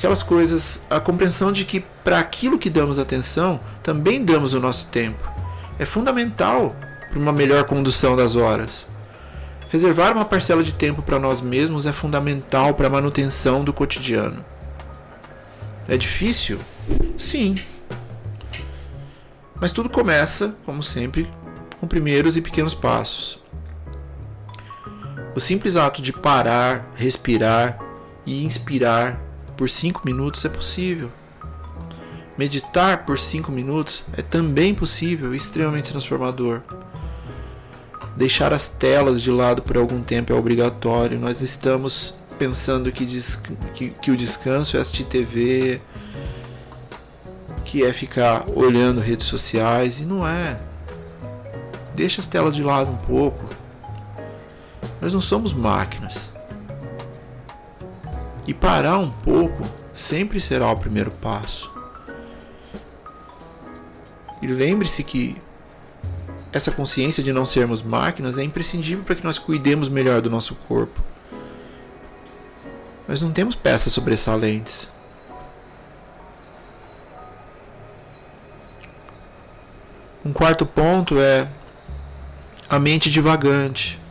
Aquelas 0.04 0.22
coisas, 0.22 0.84
a 0.90 1.00
compreensão 1.00 1.50
de 1.50 1.64
que 1.64 1.80
para 1.80 2.20
aquilo 2.20 2.60
que 2.60 2.70
damos 2.70 3.00
atenção, 3.00 3.62
também 3.82 4.22
damos 4.22 4.54
o 4.54 4.60
nosso 4.60 4.90
tempo. 4.90 5.32
É 5.80 5.86
fundamental 5.86 6.76
para 7.10 7.18
uma 7.18 7.32
melhor 7.32 7.64
condução 7.64 8.14
das 8.14 8.36
horas. 8.36 8.86
Reservar 9.70 10.12
uma 10.12 10.26
parcela 10.26 10.62
de 10.62 10.74
tempo 10.74 11.02
para 11.02 11.18
nós 11.18 11.40
mesmos 11.40 11.86
é 11.86 11.94
fundamental 11.94 12.74
para 12.74 12.88
a 12.88 12.90
manutenção 12.90 13.64
do 13.64 13.72
cotidiano. 13.72 14.44
É 15.88 15.96
difícil? 15.96 16.60
Sim. 17.18 17.58
Mas 19.56 19.72
tudo 19.72 19.90
começa, 19.90 20.54
como 20.66 20.84
sempre, 20.84 21.32
com 21.80 21.88
primeiros 21.88 22.36
e 22.36 22.42
pequenos 22.42 22.74
passos. 22.74 23.42
O 25.34 25.40
simples 25.40 25.78
ato 25.78 26.02
de 26.02 26.12
parar, 26.12 26.92
respirar 26.94 27.80
e 28.26 28.44
inspirar 28.44 29.23
por 29.58 29.70
cinco 29.70 30.02
minutos 30.04 30.44
é 30.46 30.50
possível. 30.50 31.12
Meditar 32.38 33.06
por 33.06 33.20
cinco 33.20 33.52
minutos 33.52 34.04
é 34.18 34.22
também 34.22 34.74
possível 34.74 35.34
e 35.34 35.38
extremamente 35.38 35.92
transformador. 35.92 36.62
Deixar 38.18 38.54
as 38.54 38.70
telas 38.70 39.22
de 39.22 39.32
lado 39.32 39.62
por 39.62 39.78
algum 39.78 40.02
tempo 40.02 40.34
é 40.34 40.36
obrigatório. 40.36 41.20
Nós 41.20 41.42
estamos 41.42 42.18
pensando 42.38 42.92
que, 42.92 43.06
que, 43.76 43.90
que 43.90 44.12
o 44.12 44.18
descanso 44.18 44.78
é 44.78 44.80
assistir 44.80 45.06
TV, 45.06 45.80
que 47.64 47.84
é 47.84 47.94
ficar 47.94 48.46
olhando 48.50 49.00
redes 49.00 49.28
sociais, 49.28 50.00
e 50.00 50.06
não 50.06 50.28
é. 50.28 50.60
Deixa 51.96 52.22
as 52.22 52.28
telas 52.28 52.56
de 52.56 52.64
lado 52.64 52.92
um 52.92 52.98
pouco. 52.98 53.46
Nós 55.00 55.14
não 55.14 55.22
somos 55.22 55.54
máquinas. 55.54 56.33
E 58.46 58.54
parar 58.54 58.98
um 58.98 59.10
pouco 59.10 59.64
sempre 59.94 60.40
será 60.40 60.70
o 60.72 60.78
primeiro 60.78 61.12
passo. 61.12 61.72
E 64.42 64.48
lembre-se 64.48 65.04
que 65.04 65.38
essa 66.52 66.72
consciência 66.72 67.24
de 67.24 67.32
não 67.32 67.46
sermos 67.46 67.82
máquinas 67.82 68.38
é 68.38 68.44
imprescindível 68.44 69.04
para 69.04 69.16
que 69.16 69.24
nós 69.24 69.40
cuidemos 69.40 69.88
melhor 69.88 70.22
do 70.22 70.30
nosso 70.30 70.54
corpo. 70.54 71.02
Nós 73.08 73.22
não 73.22 73.32
temos 73.32 73.56
peças 73.56 73.94
sobressalentes. 73.94 74.90
Um 80.26 80.32
quarto 80.32 80.66
ponto 80.66 81.20
é 81.20 81.48
a 82.70 82.80
mente 82.80 83.10
divagante. 83.10 84.03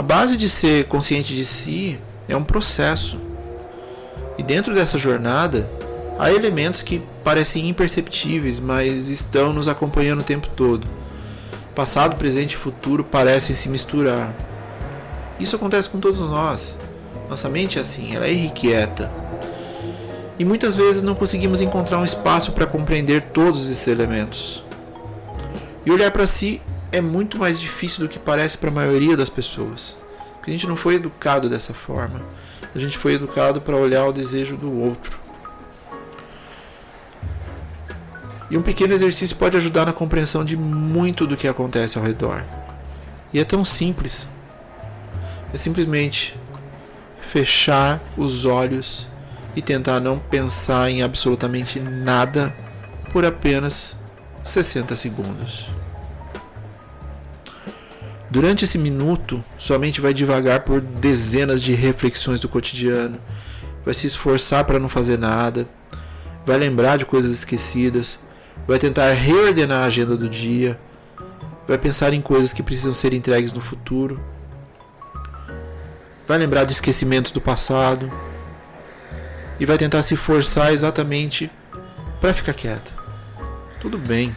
A 0.00 0.02
base 0.02 0.38
de 0.38 0.48
ser 0.48 0.86
consciente 0.86 1.34
de 1.34 1.44
si 1.44 2.00
é 2.26 2.34
um 2.34 2.42
processo. 2.42 3.20
E 4.38 4.42
dentro 4.42 4.74
dessa 4.74 4.96
jornada, 4.96 5.68
Há 6.20 6.30
elementos 6.30 6.82
que 6.82 7.00
parecem 7.24 7.70
imperceptíveis, 7.70 8.60
mas 8.60 9.08
estão 9.08 9.54
nos 9.54 9.68
acompanhando 9.68 10.20
o 10.20 10.22
tempo 10.22 10.48
todo. 10.54 10.86
Passado, 11.74 12.16
presente 12.16 12.52
e 12.52 12.56
futuro 12.58 13.02
parecem 13.02 13.56
se 13.56 13.70
misturar. 13.70 14.34
Isso 15.38 15.56
acontece 15.56 15.88
com 15.88 15.98
todos 15.98 16.20
nós. 16.20 16.76
Nossa 17.26 17.48
mente 17.48 17.78
é 17.78 17.80
assim, 17.80 18.14
ela 18.14 18.26
é 18.26 18.32
irrequieta. 18.34 19.10
E 20.38 20.44
muitas 20.44 20.76
vezes 20.76 21.02
não 21.02 21.14
conseguimos 21.14 21.62
encontrar 21.62 21.96
um 21.96 22.04
espaço 22.04 22.52
para 22.52 22.66
compreender 22.66 23.30
todos 23.32 23.70
esses 23.70 23.88
elementos. 23.88 24.62
E 25.86 25.90
olhar 25.90 26.10
para 26.10 26.26
si 26.26 26.60
é 26.92 27.00
muito 27.00 27.38
mais 27.38 27.60
difícil 27.60 28.00
do 28.00 28.08
que 28.08 28.18
parece 28.18 28.58
para 28.58 28.70
a 28.70 28.72
maioria 28.72 29.16
das 29.16 29.28
pessoas. 29.28 29.96
Porque 30.34 30.50
a 30.50 30.54
gente 30.54 30.66
não 30.66 30.76
foi 30.76 30.96
educado 30.96 31.48
dessa 31.48 31.72
forma. 31.72 32.20
A 32.74 32.78
gente 32.78 32.98
foi 32.98 33.14
educado 33.14 33.60
para 33.60 33.76
olhar 33.76 34.06
o 34.06 34.12
desejo 34.12 34.56
do 34.56 34.72
outro. 34.72 35.18
E 38.50 38.56
um 38.56 38.62
pequeno 38.62 38.92
exercício 38.92 39.36
pode 39.36 39.56
ajudar 39.56 39.86
na 39.86 39.92
compreensão 39.92 40.44
de 40.44 40.56
muito 40.56 41.26
do 41.26 41.36
que 41.36 41.46
acontece 41.46 41.98
ao 41.98 42.04
redor. 42.04 42.44
E 43.32 43.38
é 43.38 43.44
tão 43.44 43.64
simples. 43.64 44.28
É 45.54 45.56
simplesmente 45.56 46.36
fechar 47.20 48.00
os 48.16 48.44
olhos 48.44 49.06
e 49.54 49.62
tentar 49.62 50.00
não 50.00 50.18
pensar 50.18 50.90
em 50.90 51.02
absolutamente 51.02 51.78
nada 51.78 52.52
por 53.12 53.24
apenas 53.24 53.94
60 54.42 54.96
segundos. 54.96 55.79
Durante 58.30 58.64
esse 58.64 58.78
minuto, 58.78 59.42
sua 59.58 59.76
mente 59.76 60.00
vai 60.00 60.14
devagar 60.14 60.60
por 60.60 60.80
dezenas 60.80 61.60
de 61.60 61.74
reflexões 61.74 62.38
do 62.38 62.48
cotidiano, 62.48 63.18
vai 63.84 63.92
se 63.92 64.06
esforçar 64.06 64.64
para 64.64 64.78
não 64.78 64.88
fazer 64.88 65.18
nada, 65.18 65.68
vai 66.46 66.56
lembrar 66.56 66.96
de 66.96 67.04
coisas 67.04 67.32
esquecidas, 67.32 68.20
vai 68.68 68.78
tentar 68.78 69.10
reordenar 69.14 69.82
a 69.82 69.86
agenda 69.86 70.16
do 70.16 70.28
dia, 70.28 70.78
vai 71.66 71.76
pensar 71.76 72.12
em 72.12 72.20
coisas 72.20 72.52
que 72.52 72.62
precisam 72.62 72.92
ser 72.92 73.12
entregues 73.12 73.52
no 73.52 73.60
futuro, 73.60 74.20
vai 76.28 76.38
lembrar 76.38 76.64
de 76.64 76.70
esquecimentos 76.70 77.32
do 77.32 77.40
passado 77.40 78.12
e 79.58 79.66
vai 79.66 79.76
tentar 79.76 80.02
se 80.02 80.14
forçar 80.14 80.72
exatamente 80.72 81.50
para 82.20 82.32
ficar 82.32 82.54
quieta. 82.54 82.92
Tudo 83.80 83.98
bem. 83.98 84.34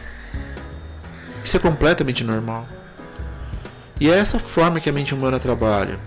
Isso 1.44 1.56
é 1.56 1.60
completamente 1.60 2.24
normal. 2.24 2.66
E 4.00 4.10
é 4.10 4.14
essa 4.14 4.38
forma 4.38 4.80
que 4.80 4.90
a 4.90 4.92
mente 4.92 5.14
humana 5.14 5.38
trabalha. 5.38 5.98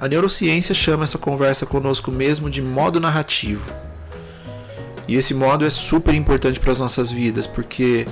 A 0.00 0.08
neurociência 0.08 0.74
chama 0.74 1.04
essa 1.04 1.18
conversa 1.18 1.66
conosco 1.66 2.10
mesmo 2.10 2.50
de 2.50 2.62
modo 2.62 2.98
narrativo. 2.98 3.64
E 5.06 5.14
esse 5.14 5.34
modo 5.34 5.64
é 5.64 5.70
super 5.70 6.14
importante 6.14 6.58
para 6.58 6.72
as 6.72 6.78
nossas 6.78 7.10
vidas, 7.10 7.46
porque 7.46 8.06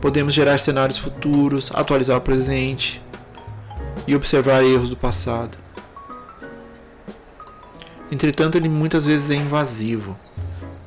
podemos 0.00 0.32
gerar 0.32 0.58
cenários 0.58 0.98
futuros, 0.98 1.70
atualizar 1.74 2.16
o 2.16 2.20
presente 2.20 3.02
e 4.06 4.14
observar 4.14 4.64
erros 4.64 4.88
do 4.88 4.96
passado. 4.96 5.58
Entretanto, 8.10 8.56
ele 8.56 8.68
muitas 8.68 9.04
vezes 9.04 9.30
é 9.30 9.34
invasivo. 9.34 10.18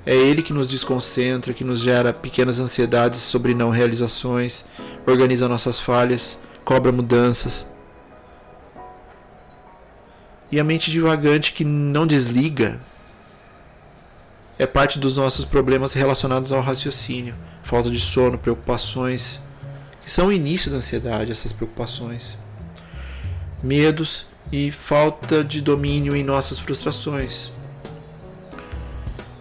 É 0.06 0.14
ele 0.14 0.42
que 0.42 0.54
nos 0.54 0.68
desconcentra, 0.68 1.54
que 1.54 1.64
nos 1.64 1.80
gera 1.80 2.12
pequenas 2.12 2.60
ansiedades 2.60 3.20
sobre 3.22 3.54
não 3.54 3.70
realizações, 3.70 4.66
organiza 5.06 5.48
nossas 5.48 5.80
falhas, 5.80 6.40
cobra 6.64 6.92
mudanças. 6.92 7.68
E 10.52 10.60
a 10.60 10.64
mente 10.64 10.92
divagante 10.92 11.54
que 11.54 11.64
não 11.64 12.06
desliga 12.06 12.80
é 14.58 14.68
parte 14.68 15.00
dos 15.00 15.18
nossos 15.18 15.46
problemas 15.46 15.94
relacionados 15.94 16.52
ao 16.52 16.62
raciocínio, 16.62 17.34
falta 17.64 17.90
de 17.90 18.00
sono, 18.00 18.38
preocupações, 18.38 19.40
que 20.04 20.12
são 20.12 20.28
o 20.28 20.32
início 20.32 20.70
da 20.70 20.78
ansiedade, 20.78 21.32
essas 21.32 21.52
preocupações, 21.52 22.38
medos 23.64 24.28
e 24.52 24.72
falta 24.72 25.44
de 25.44 25.60
domínio 25.60 26.16
em 26.16 26.24
nossas 26.24 26.60
frustrações. 26.60 27.52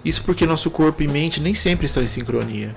Isso 0.05 0.25
porque 0.25 0.47
nosso 0.47 0.71
corpo 0.71 1.03
e 1.03 1.09
mente 1.09 1.41
nem 1.41 1.55
sempre 1.55 1.87
estão 1.87 2.03
em 2.03 2.07
sincronia. 2.07 2.75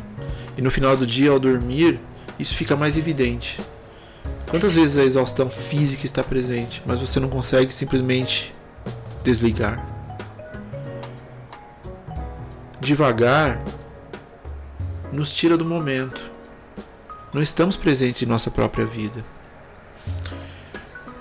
E 0.57 0.61
no 0.61 0.69
final 0.69 0.95
do 0.95 1.07
dia, 1.07 1.31
ao 1.31 1.39
dormir, 1.39 1.99
isso 2.37 2.55
fica 2.55 2.75
mais 2.75 2.97
evidente. 2.97 3.59
Quantas 4.49 4.73
vezes 4.73 4.97
a 4.97 5.03
exaustão 5.03 5.49
física 5.49 6.05
está 6.05 6.23
presente, 6.23 6.81
mas 6.85 6.99
você 6.99 7.19
não 7.19 7.29
consegue 7.29 7.73
simplesmente 7.73 8.53
desligar? 9.23 9.95
devagar 12.85 13.59
nos 15.11 15.33
tira 15.33 15.57
do 15.57 15.65
momento. 15.65 16.21
Não 17.33 17.41
estamos 17.41 17.75
presentes 17.75 18.21
em 18.21 18.25
nossa 18.25 18.51
própria 18.51 18.85
vida. 18.85 19.25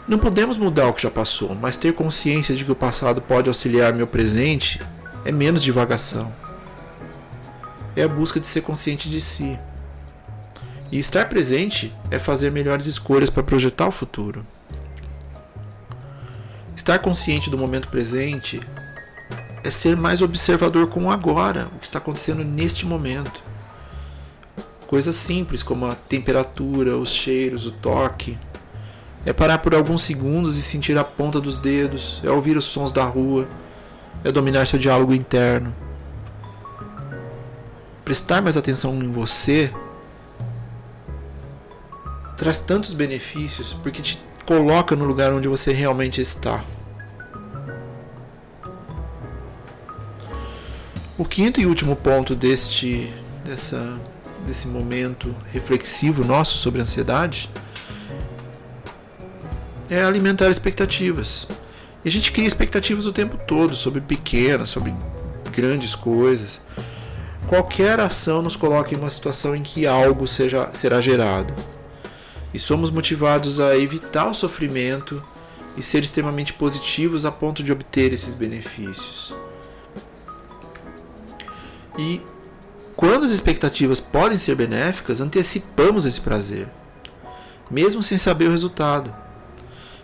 Não 0.06 0.18
podemos 0.18 0.58
mudar 0.58 0.88
o 0.88 0.92
que 0.92 1.02
já 1.02 1.10
passou, 1.10 1.54
mas 1.54 1.78
ter 1.78 1.94
consciência 1.94 2.54
de 2.54 2.64
que 2.64 2.70
o 2.70 2.76
passado 2.76 3.22
pode 3.22 3.48
auxiliar 3.48 3.92
meu 3.94 4.06
presente 4.06 4.80
é 5.24 5.32
menos 5.32 5.62
divagação. 5.62 6.30
É 7.96 8.02
a 8.02 8.08
busca 8.08 8.38
de 8.38 8.46
ser 8.46 8.60
consciente 8.60 9.08
de 9.08 9.20
si. 9.20 9.58
E 10.94 10.98
estar 11.00 11.28
presente 11.28 11.92
é 12.08 12.20
fazer 12.20 12.52
melhores 12.52 12.86
escolhas 12.86 13.28
para 13.28 13.42
projetar 13.42 13.88
o 13.88 13.90
futuro. 13.90 14.46
Estar 16.76 17.00
consciente 17.00 17.50
do 17.50 17.58
momento 17.58 17.88
presente 17.88 18.60
é 19.64 19.70
ser 19.70 19.96
mais 19.96 20.22
observador 20.22 20.86
com 20.86 21.06
o 21.06 21.10
agora, 21.10 21.68
o 21.74 21.80
que 21.80 21.86
está 21.86 21.98
acontecendo 21.98 22.44
neste 22.44 22.86
momento. 22.86 23.42
Coisas 24.86 25.16
simples 25.16 25.64
como 25.64 25.84
a 25.84 25.96
temperatura, 25.96 26.96
os 26.96 27.10
cheiros, 27.10 27.66
o 27.66 27.72
toque. 27.72 28.38
É 29.26 29.32
parar 29.32 29.58
por 29.58 29.74
alguns 29.74 30.02
segundos 30.02 30.56
e 30.56 30.62
sentir 30.62 30.96
a 30.96 31.02
ponta 31.02 31.40
dos 31.40 31.58
dedos, 31.58 32.20
é 32.22 32.30
ouvir 32.30 32.56
os 32.56 32.66
sons 32.66 32.92
da 32.92 33.02
rua, 33.02 33.48
é 34.22 34.30
dominar 34.30 34.64
seu 34.68 34.78
diálogo 34.78 35.12
interno. 35.12 35.74
Prestar 38.04 38.40
mais 38.40 38.56
atenção 38.56 38.94
em 39.02 39.10
você 39.10 39.72
traz 42.36 42.60
tantos 42.60 42.92
benefícios 42.92 43.72
porque 43.82 44.02
te 44.02 44.20
coloca 44.44 44.94
no 44.94 45.04
lugar 45.04 45.32
onde 45.32 45.48
você 45.48 45.72
realmente 45.72 46.20
está. 46.20 46.62
O 51.16 51.24
quinto 51.24 51.60
e 51.60 51.66
último 51.66 51.94
ponto 51.94 52.34
deste 52.34 53.12
dessa, 53.44 53.98
desse 54.46 54.66
momento 54.66 55.34
reflexivo 55.52 56.24
nosso 56.24 56.56
sobre 56.56 56.80
ansiedade 56.80 57.50
é 59.88 60.02
alimentar 60.02 60.50
expectativas. 60.50 61.46
E 62.04 62.08
a 62.08 62.10
gente 62.10 62.32
cria 62.32 62.46
expectativas 62.46 63.06
o 63.06 63.12
tempo 63.12 63.38
todo 63.46 63.76
sobre 63.76 64.00
pequenas, 64.00 64.70
sobre 64.70 64.94
grandes 65.52 65.94
coisas. 65.94 66.60
Qualquer 67.46 68.00
ação 68.00 68.42
nos 68.42 68.56
coloca 68.56 68.92
em 68.94 68.96
uma 68.96 69.10
situação 69.10 69.54
em 69.54 69.62
que 69.62 69.86
algo 69.86 70.26
seja, 70.26 70.68
será 70.72 71.00
gerado. 71.00 71.54
E 72.54 72.58
somos 72.58 72.88
motivados 72.88 73.58
a 73.58 73.76
evitar 73.76 74.30
o 74.30 74.34
sofrimento 74.34 75.22
e 75.76 75.82
ser 75.82 76.04
extremamente 76.04 76.52
positivos 76.52 77.24
a 77.24 77.32
ponto 77.32 77.64
de 77.64 77.72
obter 77.72 78.12
esses 78.12 78.36
benefícios. 78.36 79.34
E 81.98 82.20
quando 82.94 83.24
as 83.24 83.32
expectativas 83.32 83.98
podem 83.98 84.38
ser 84.38 84.54
benéficas, 84.54 85.20
antecipamos 85.20 86.04
esse 86.04 86.20
prazer, 86.20 86.68
mesmo 87.68 88.04
sem 88.04 88.18
saber 88.18 88.46
o 88.46 88.52
resultado. 88.52 89.12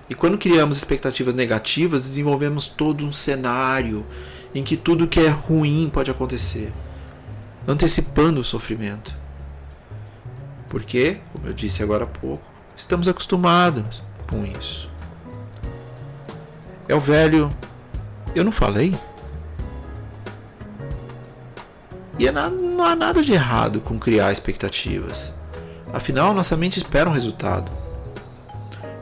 E 0.09 0.15
quando 0.15 0.37
criamos 0.37 0.77
expectativas 0.77 1.35
negativas, 1.35 2.03
desenvolvemos 2.03 2.67
todo 2.67 3.05
um 3.05 3.13
cenário 3.13 4.05
em 4.53 4.65
que 4.65 4.77
tudo 4.77 5.07
que 5.07 5.21
é 5.21 5.29
ruim 5.29 5.89
pode 5.93 6.11
acontecer, 6.11 6.73
antecipando 7.67 8.41
o 8.41 8.45
sofrimento. 8.45 9.20
Porque, 10.71 11.19
como 11.33 11.49
eu 11.49 11.53
disse 11.53 11.83
agora 11.83 12.05
há 12.05 12.07
pouco, 12.07 12.45
estamos 12.77 13.09
acostumados 13.09 14.03
com 14.31 14.47
isso. 14.47 14.89
É 16.89 16.95
o 16.95 17.01
velho. 17.01 17.55
Eu 18.35 18.45
não 18.45 18.53
falei? 18.53 18.95
E 22.17 22.29
é 22.29 22.33
não 22.33 22.85
há 22.85 22.95
nada 22.95 23.21
de 23.21 23.33
errado 23.33 23.81
com 23.81 23.99
criar 23.99 24.31
expectativas. 24.31 25.33
Afinal, 25.93 26.33
nossa 26.33 26.57
mente 26.57 26.77
espera 26.77 27.11
um 27.11 27.13
resultado. 27.13 27.73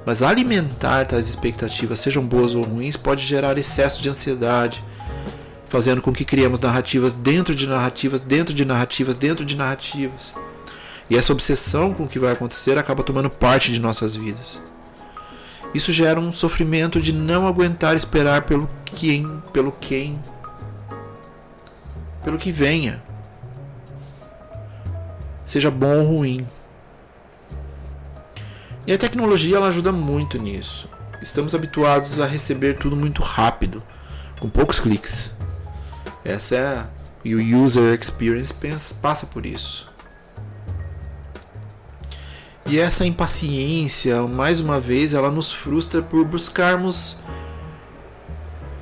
Mas 0.06 0.22
alimentar 0.22 1.04
tais 1.04 1.28
expectativas, 1.28 1.98
sejam 1.98 2.24
boas 2.24 2.54
ou 2.54 2.62
ruins, 2.62 2.96
pode 2.96 3.26
gerar 3.26 3.58
excesso 3.58 4.00
de 4.00 4.08
ansiedade, 4.08 4.82
fazendo 5.68 6.00
com 6.00 6.12
que 6.12 6.24
criemos 6.24 6.60
narrativas 6.60 7.12
dentro 7.12 7.54
de 7.54 7.66
narrativas, 7.66 8.20
dentro 8.20 8.54
de 8.54 8.64
narrativas, 8.64 9.16
dentro 9.16 9.44
de 9.44 9.54
narrativas. 9.54 10.34
E 11.10 11.16
essa 11.16 11.32
obsessão 11.32 11.94
com 11.94 12.04
o 12.04 12.08
que 12.08 12.18
vai 12.18 12.32
acontecer 12.32 12.76
acaba 12.78 13.02
tomando 13.02 13.30
parte 13.30 13.72
de 13.72 13.80
nossas 13.80 14.14
vidas. 14.14 14.60
Isso 15.74 15.92
gera 15.92 16.18
um 16.18 16.32
sofrimento 16.32 17.00
de 17.00 17.12
não 17.12 17.46
aguentar 17.46 17.96
esperar 17.96 18.42
pelo 18.42 18.68
quem, 18.84 19.42
pelo 19.52 19.72
quem, 19.72 20.20
pelo 22.24 22.38
que 22.38 22.52
venha 22.52 23.02
seja 25.48 25.70
bom 25.70 26.00
ou 26.00 26.06
ruim. 26.06 26.46
E 28.86 28.92
a 28.92 28.98
tecnologia 28.98 29.56
ela 29.56 29.68
ajuda 29.68 29.90
muito 29.90 30.38
nisso. 30.38 30.88
Estamos 31.20 31.54
habituados 31.54 32.20
a 32.20 32.26
receber 32.26 32.74
tudo 32.74 32.94
muito 32.94 33.22
rápido, 33.22 33.82
com 34.38 34.48
poucos 34.48 34.78
cliques. 34.78 35.32
Essa 36.24 36.56
é 36.56 36.66
a, 36.66 36.86
e 37.24 37.34
o 37.34 37.58
user 37.58 37.98
experience 37.98 38.94
passa 38.94 39.26
por 39.26 39.44
isso. 39.44 39.90
E 42.68 42.78
essa 42.78 43.06
impaciência, 43.06 44.22
mais 44.24 44.60
uma 44.60 44.78
vez, 44.78 45.14
ela 45.14 45.30
nos 45.30 45.50
frustra 45.50 46.02
por 46.02 46.22
buscarmos 46.26 47.18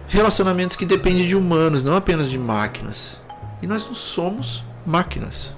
relacionamentos 0.08 0.76
que 0.76 0.84
dependem 0.84 1.24
de 1.24 1.36
humanos, 1.36 1.84
não 1.84 1.94
apenas 1.94 2.28
de 2.28 2.36
máquinas. 2.36 3.22
E 3.62 3.66
nós 3.66 3.86
não 3.86 3.94
somos 3.94 4.64
máquinas. 4.84 5.54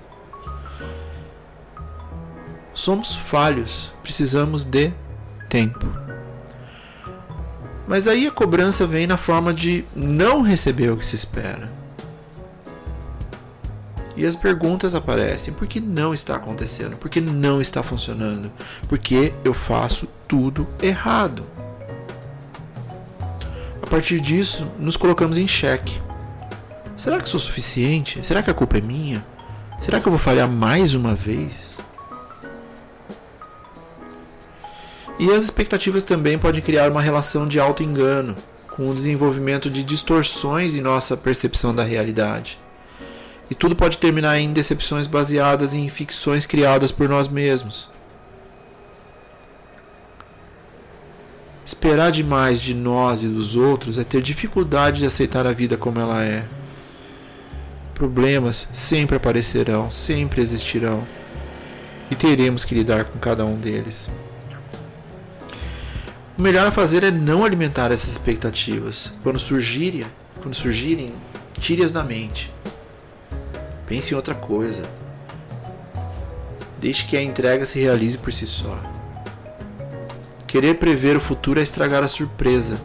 Somos 2.75 3.15
falhos, 3.15 3.91
precisamos 4.03 4.63
de 4.63 4.93
tempo. 5.49 5.87
Mas 7.87 8.07
aí 8.07 8.27
a 8.27 8.31
cobrança 8.31 8.87
vem 8.87 9.07
na 9.07 9.17
forma 9.17 9.55
de 9.55 9.87
não 9.97 10.43
receber 10.43 10.91
o 10.91 10.99
que 10.99 11.07
se 11.07 11.17
espera. 11.17 11.78
E 14.19 14.27
as 14.27 14.35
perguntas 14.35 14.97
aparecem: 14.97 15.55
por 15.55 15.69
que 15.69 15.81
não 15.81 16.13
está 16.13 16.35
acontecendo? 16.35 16.97
Por 16.97 17.09
que 17.09 17.21
não 17.21 17.61
está 17.61 17.85
funcionando? 17.85 18.51
Por 18.89 18.99
que 18.99 19.33
eu 19.45 19.55
faço 19.55 20.09
tudo 20.27 20.67
errado? 20.83 21.47
A 23.81 23.87
partir 23.87 24.21
disso, 24.21 24.67
nos 24.77 24.97
colocamos 24.97 25.39
em 25.39 25.47
xeque. 25.47 26.01
Será 26.97 27.21
que 27.21 27.29
sou 27.29 27.39
suficiente? 27.39 28.27
Será 28.27 28.43
que 28.43 28.51
a 28.51 28.55
culpa 28.55 28.79
é 28.79 28.81
minha? 28.81 29.25
Será 29.81 30.01
que 30.01 30.09
eu 30.09 30.11
vou 30.11 30.19
falhar 30.19 30.49
mais 30.49 30.95
uma 30.95 31.15
vez? 31.15 31.79
E 35.17 35.31
as 35.31 35.45
expectativas 35.45 36.03
também 36.03 36.37
podem 36.37 36.61
criar 36.61 36.91
uma 36.91 37.01
relação 37.01 37.47
de 37.47 37.61
auto-engano, 37.61 38.35
com 38.75 38.91
o 38.91 38.95
desenvolvimento 38.95 39.71
de 39.71 39.85
distorções 39.85 40.75
em 40.75 40.81
nossa 40.81 41.17
percepção 41.17 41.73
da 41.73 41.85
realidade. 41.85 42.59
E 43.51 43.55
tudo 43.55 43.75
pode 43.75 43.99
terminar 43.99 44.39
em 44.39 44.53
decepções 44.53 45.07
baseadas 45.07 45.73
em 45.73 45.89
ficções 45.89 46.45
criadas 46.45 46.93
por 46.93 47.09
nós 47.09 47.29
mesmos. 47.29 47.89
Esperar 51.65 52.11
demais 52.11 52.61
de 52.61 52.75
nós 52.75 53.23
e 53.23 53.29
dos 53.29 53.55
outros 53.55 53.99
é 53.99 54.05
ter 54.05 54.23
dificuldade 54.23 55.01
de 55.01 55.07
aceitar 55.07 55.47
a 55.47 55.53
vida 55.53 55.77
como 55.77 56.01
ela 56.01 56.25
é. 56.25 56.47
Problemas 57.95 58.69
sempre 58.73 59.17
aparecerão, 59.17 59.91
sempre 59.91 60.41
existirão. 60.41 61.07
E 62.11 62.15
teremos 62.15 62.65
que 62.65 62.75
lidar 62.75 63.05
com 63.05 63.19
cada 63.19 63.45
um 63.45 63.57
deles. 63.57 64.09
O 66.39 66.41
melhor 66.43 66.69
a 66.69 66.71
fazer 66.71 67.03
é 67.03 67.11
não 67.11 67.45
alimentar 67.45 67.91
essas 67.91 68.11
expectativas. 68.11 69.13
Quando 69.23 69.39
surgirem, 69.39 70.07
quando 70.41 70.55
surgirem, 70.55 71.13
tire-as 71.61 71.93
da 71.93 72.03
mente. 72.03 72.51
Pense 73.89 74.13
em 74.13 74.17
outra 74.17 74.35
coisa. 74.35 74.87
Deixe 76.79 77.07
que 77.07 77.17
a 77.17 77.23
entrega 77.23 77.65
se 77.65 77.81
realize 77.81 78.19
por 78.19 78.33
si 78.33 78.47
só. 78.47 78.79
Querer 80.47 80.75
prever 80.79 81.17
o 81.17 81.21
futuro 81.21 81.59
é 81.59 81.63
estragar 81.63 82.05
a 82.05 82.09
surpresa. 82.09 82.79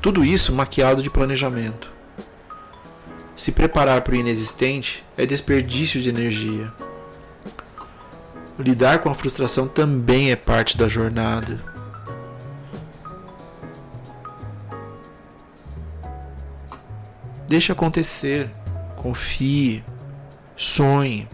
Tudo 0.00 0.24
isso 0.24 0.52
maquiado 0.52 1.02
de 1.02 1.10
planejamento. 1.10 1.92
Se 3.36 3.50
preparar 3.50 4.02
para 4.02 4.14
o 4.14 4.16
inexistente 4.16 5.04
é 5.16 5.26
desperdício 5.26 6.00
de 6.00 6.08
energia. 6.08 6.72
Lidar 8.58 9.00
com 9.00 9.10
a 9.10 9.14
frustração 9.14 9.66
também 9.66 10.30
é 10.30 10.36
parte 10.36 10.78
da 10.78 10.86
jornada. 10.86 11.60
Deixe 17.48 17.72
acontecer. 17.72 18.50
Confie. 18.96 19.84
Sonhe. 20.56 21.28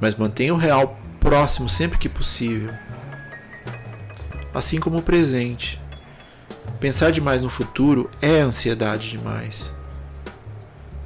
Mas 0.00 0.14
mantenha 0.14 0.54
o 0.54 0.58
real 0.58 0.98
próximo 1.20 1.68
sempre 1.68 1.98
que 1.98 2.08
possível. 2.08 2.72
Assim 4.54 4.78
como 4.78 4.98
o 4.98 5.02
presente. 5.02 5.80
Pensar 6.80 7.10
demais 7.10 7.40
no 7.40 7.48
futuro 7.48 8.10
é 8.20 8.40
ansiedade 8.40 9.10
demais. 9.10 9.72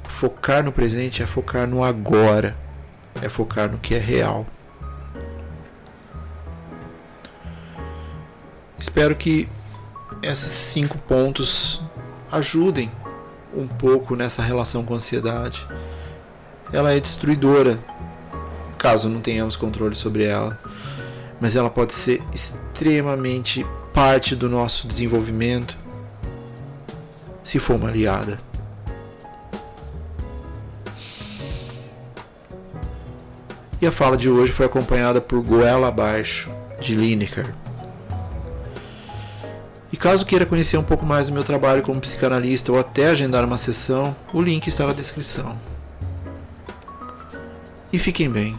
focar 0.07 0.63
no 0.63 0.71
presente 0.71 1.23
é 1.23 1.25
focar 1.25 1.65
no 1.67 1.83
agora, 1.83 2.55
é 3.23 3.27
focar 3.27 3.71
no 3.71 3.79
que 3.79 3.95
é 3.95 3.97
real. 3.97 4.45
Espero 8.77 9.15
que 9.15 9.47
esses 10.21 10.51
cinco 10.51 10.97
pontos 10.99 11.81
ajudem 12.31 12.91
um 13.55 13.67
pouco 13.67 14.15
nessa 14.15 14.43
relação 14.43 14.83
com 14.83 14.93
a 14.93 14.97
ansiedade. 14.97 15.67
Ela 16.73 16.93
é 16.93 16.99
destruidora, 16.99 17.79
caso 18.77 19.09
não 19.09 19.21
tenhamos 19.21 19.55
controle 19.55 19.95
sobre 19.95 20.23
ela, 20.23 20.59
mas 21.39 21.55
ela 21.55 21.69
pode 21.69 21.93
ser 21.93 22.21
extremamente 22.33 23.65
parte 23.93 24.35
do 24.35 24.49
nosso 24.49 24.87
desenvolvimento 24.87 25.75
se 27.43 27.59
for 27.59 27.75
uma 27.75 27.89
aliada. 27.89 28.39
E 33.81 33.87
a 33.87 33.91
fala 33.91 34.15
de 34.15 34.29
hoje 34.29 34.53
foi 34.53 34.67
acompanhada 34.67 35.19
por 35.19 35.41
Goela 35.41 35.87
Abaixo, 35.87 36.51
de 36.79 36.95
Lineker. 36.95 37.53
E 39.91 39.97
caso 39.97 40.25
queira 40.25 40.45
conhecer 40.45 40.77
um 40.77 40.83
pouco 40.83 41.05
mais 41.05 41.27
do 41.27 41.33
meu 41.33 41.43
trabalho 41.43 41.81
como 41.81 41.99
psicanalista 41.99 42.71
ou 42.71 42.79
até 42.79 43.07
agendar 43.07 43.43
uma 43.43 43.57
sessão, 43.57 44.15
o 44.31 44.41
link 44.41 44.67
está 44.67 44.85
na 44.85 44.93
descrição. 44.93 45.57
E 47.93 47.99
fiquem 47.99 48.29
bem. 48.29 48.57